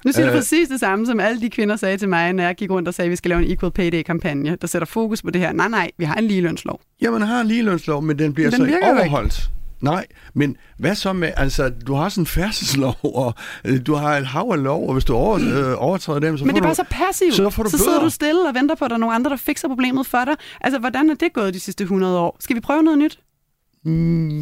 [0.06, 2.44] Nu siger du øh, præcis det samme, som alle de kvinder sagde til mig, når
[2.44, 4.86] jeg gik rundt og sagde, at vi skal lave en Equal Pay Day-kampagne, der sætter
[4.86, 5.52] fokus på det her.
[5.52, 6.82] Nej, nej, vi har en ligelønslov.
[7.02, 9.38] Ja, man har en ligelønslov, men den bliver men den så ikke overholdt.
[9.38, 9.54] Ikke.
[9.82, 13.34] Nej, men hvad så med, altså, du har sådan en færdselslov, og
[13.66, 16.46] øh, du har et hav af lov, og hvis du over, øh, overtræder dem, så
[16.46, 17.34] Men det er bare du, så passivt.
[17.34, 19.30] Så, får du så sidder du stille og venter på, at der er nogle andre,
[19.30, 20.36] der fikser problemet for dig.
[20.62, 22.38] Altså, hvordan er det gået de sidste 100 år?
[22.40, 23.20] Skal vi prøve noget nyt?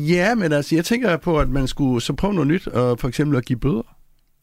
[0.07, 3.07] Ja, men altså, jeg tænker på, at man skulle så prøve noget nyt, og for
[3.07, 3.95] eksempel at give bøder.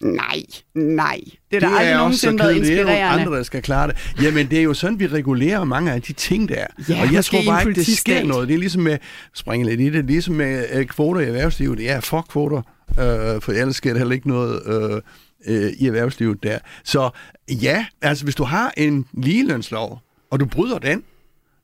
[0.02, 0.42] Nej,
[0.74, 1.20] nej.
[1.50, 2.92] Det er der aldrig nogensinde været inspirerende.
[2.92, 4.14] Det er andre, der skal klare det.
[4.22, 6.66] Jamen, det er jo sådan, vi regulerer mange af de ting, der er.
[6.88, 8.48] Ja, og jeg tror bare ikke, det sker noget.
[8.48, 8.98] Det er ligesom med,
[9.34, 11.80] springe lidt i det, ligesom med uh, kvoter i erhvervslivet.
[11.80, 16.42] Ja, for kvoter, uh, for ellers sker der heller ikke noget uh, uh, i erhvervslivet
[16.42, 16.58] der.
[16.84, 17.10] Så
[17.50, 19.98] ja, altså hvis du har en ligelønslov,
[20.30, 21.02] og du bryder den,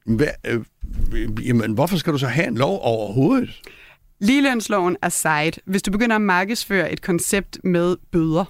[0.07, 0.61] hvad, øh,
[1.47, 3.61] jamen, hvorfor skal du så have en lov overhovedet?
[4.21, 5.61] Ligelønsloven er sejt.
[5.65, 8.45] Hvis du begynder at markedsføre et koncept med bøder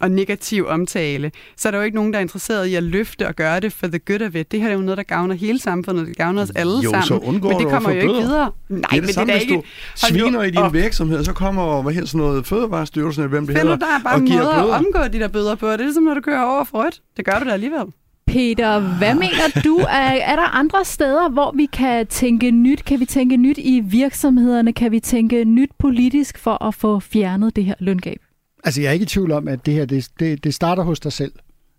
[0.00, 3.26] og negativ omtale, så er der jo ikke nogen, der er interesseret i at løfte
[3.28, 4.52] og gøre det for the good of it.
[4.52, 7.06] Det her er jo noget, der gavner hele samfundet, det gavner os alle jo, sammen.
[7.06, 8.50] Så undgår men det kommer jo ikke videre.
[8.68, 9.64] Nej, det er det men samme, det er hvis
[10.00, 10.72] du sviner i din op.
[10.72, 14.02] virksomhed, så kommer hvad hedder sådan noget fødevarestyrelsen, eller hvem det Finder hedder, der er
[14.04, 15.66] bare måder at omgå de der bøder på.
[15.66, 17.00] Det er ligesom, når du kører over for rødt.
[17.16, 17.84] Det gør du da alligevel.
[18.28, 19.76] Peter, hvad mener du?
[19.76, 22.84] Er, er der andre steder, hvor vi kan tænke nyt?
[22.84, 24.72] Kan vi tænke nyt i virksomhederne?
[24.72, 28.20] Kan vi tænke nyt politisk for at få fjernet det her løngab?
[28.64, 31.00] Altså, jeg er ikke i tvivl om, at det her det, det, det starter hos
[31.00, 31.32] dig selv,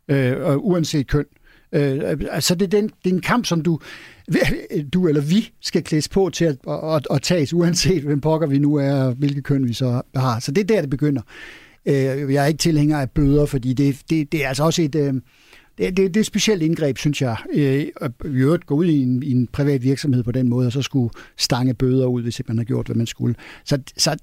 [0.08, 1.26] øh, uanset køn.
[1.74, 3.80] Øh, altså, det er, den, det er en kamp, som du,
[4.94, 8.48] du eller vi skal klædes på til at, at, at, at tages, uanset hvem pokker
[8.48, 10.40] vi nu er, og hvilket køn vi så har.
[10.40, 11.22] Så det er der, det begynder.
[11.86, 14.96] Øh, jeg er ikke tilhænger af bøder, fordi det, det, det er altså også et...
[14.96, 15.14] Øh,
[15.80, 17.38] det, det, det er et specielt indgreb, synes jeg.
[17.54, 20.68] Øh, at i øvrigt gå ud i en, i en privat virksomhed på den måde,
[20.68, 23.36] og så skulle stange bøder ud, hvis man har gjort, hvad man skulle.
[23.66, 24.18] Så, så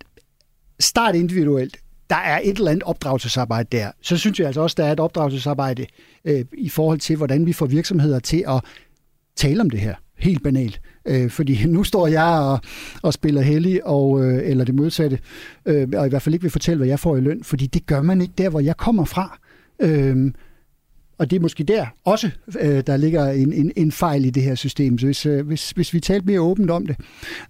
[0.80, 1.76] start individuelt.
[2.10, 3.90] Der er et eller andet opdragelsesarbejde der.
[4.02, 5.86] Så synes jeg altså også, der er et opdragelsesarbejde
[6.24, 8.64] øh, i forhold til, hvordan vi får virksomheder til at
[9.36, 9.94] tale om det her.
[10.18, 10.80] Helt banalt.
[11.06, 12.60] Øh, fordi nu står jeg og,
[13.02, 15.18] og spiller hellig, og, øh, eller det modsatte,
[15.66, 17.86] øh, og i hvert fald ikke vil fortælle, hvad jeg får i løn, fordi det
[17.86, 19.38] gør man ikke der, hvor jeg kommer fra.
[19.80, 20.32] Øh,
[21.18, 24.42] og det er måske der også, øh, der ligger en, en, en fejl i det
[24.42, 26.96] her system, så hvis, øh, hvis, hvis vi talte mere åbent om det.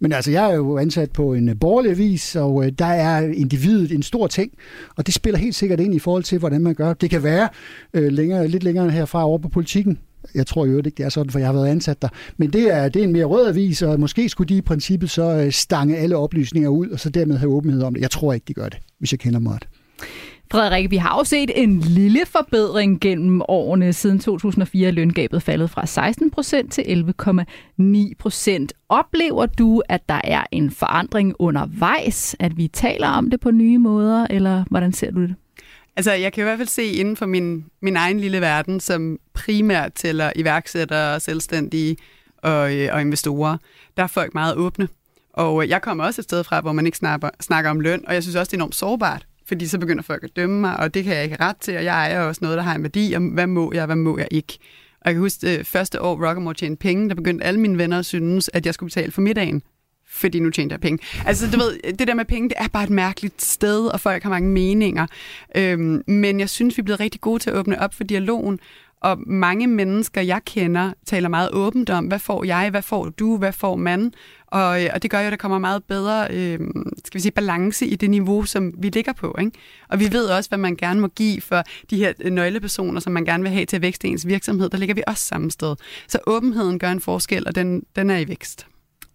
[0.00, 3.32] Men altså, jeg er jo ansat på en øh, borgerlig vis, og øh, der er
[3.32, 4.52] individet en stor ting,
[4.96, 6.92] og det spiller helt sikkert ind i forhold til, hvordan man gør.
[6.92, 7.48] Det kan være
[7.94, 9.98] øh, længere, lidt længere herfra over på politikken,
[10.34, 12.08] Jeg tror jo ikke, det er sådan, for jeg har været ansat der.
[12.36, 15.10] Men det er, det er en mere rød avis, og måske skulle de i princippet
[15.10, 18.00] så øh, stange alle oplysninger ud, og så dermed have åbenhed om det.
[18.00, 19.68] Jeg tror ikke, de gør det, hvis jeg kender mig ret.
[20.50, 23.92] Frederik, vi har jo set en lille forbedring gennem årene.
[23.92, 28.72] Siden 2004 er løngabet faldet fra 16 procent til 11,9 procent.
[28.88, 33.78] Oplever du, at der er en forandring undervejs, at vi taler om det på nye
[33.78, 35.34] måder, eller hvordan ser du det?
[35.96, 39.18] Altså, jeg kan i hvert fald se inden for min, min egen lille verden, som
[39.34, 41.96] primært tæller iværksættere, selvstændige
[42.42, 43.56] og, øh, og investorer,
[43.96, 44.88] der er folk meget åbne.
[45.32, 48.04] Og øh, jeg kommer også et sted fra, hvor man ikke snakker, snakker om løn,
[48.06, 50.76] og jeg synes også, det er enormt sårbart fordi så begynder folk at dømme mig,
[50.80, 52.82] og det kan jeg ikke ret til, og jeg ejer også noget, der har en
[52.82, 54.58] værdi, og hvad må jeg, hvad må jeg ikke.
[55.00, 57.78] Og jeg kan huske, det øh, første år Rockamore tjente penge, der begyndte alle mine
[57.78, 59.62] venner at synes, at jeg skulle betale for middagen
[60.08, 61.06] fordi nu tjente jeg penge.
[61.26, 64.22] Altså, du ved, det der med penge, det er bare et mærkeligt sted, og folk
[64.22, 65.06] har mange meninger.
[65.56, 68.58] Øhm, men jeg synes, vi er blevet rigtig gode til at åbne op for dialogen,
[69.00, 73.38] og mange mennesker, jeg kender, taler meget åbent om, hvad får jeg, hvad får du,
[73.38, 74.12] hvad får man?
[74.46, 76.58] Og, øh, og det gør jo, at der kommer meget bedre øh,
[77.04, 79.36] skal vi sige, balance i det niveau, som vi ligger på.
[79.40, 79.52] Ikke?
[79.88, 83.12] Og vi ved også, hvad man gerne må give for de her øh, nøglepersoner, som
[83.12, 84.68] man gerne vil have til at vækste ens virksomhed.
[84.68, 85.76] Der ligger vi også samme sted.
[86.08, 88.66] Så åbenheden gør en forskel, og den, den er i vækst.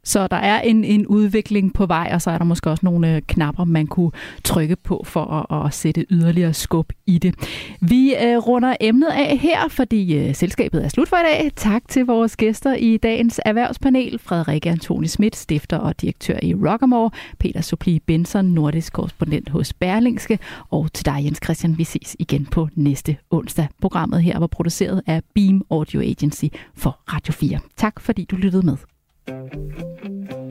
[0.03, 3.15] Så der er en, en udvikling på vej, og så er der måske også nogle
[3.15, 4.11] øh, knapper, man kunne
[4.43, 7.35] trykke på for at, at sætte yderligere skub i det.
[7.81, 11.51] Vi øh, runder emnet af her, fordi øh, selskabet er slut for i dag.
[11.55, 14.19] Tak til vores gæster i dagens erhvervspanel.
[14.19, 17.09] Frederik Antoni Schmidt, stifter og direktør i Rockamore.
[17.39, 20.39] Peter Supli Benson, nordisk korrespondent hos Berlingske.
[20.69, 21.77] Og til dig, Jens Christian.
[21.77, 23.67] Vi ses igen på næste onsdag.
[23.81, 26.45] Programmet her var produceret af Beam Audio Agency
[26.75, 27.59] for Radio 4.
[27.77, 28.90] Tak fordi du lyttede med.
[29.25, 30.50] Thank you.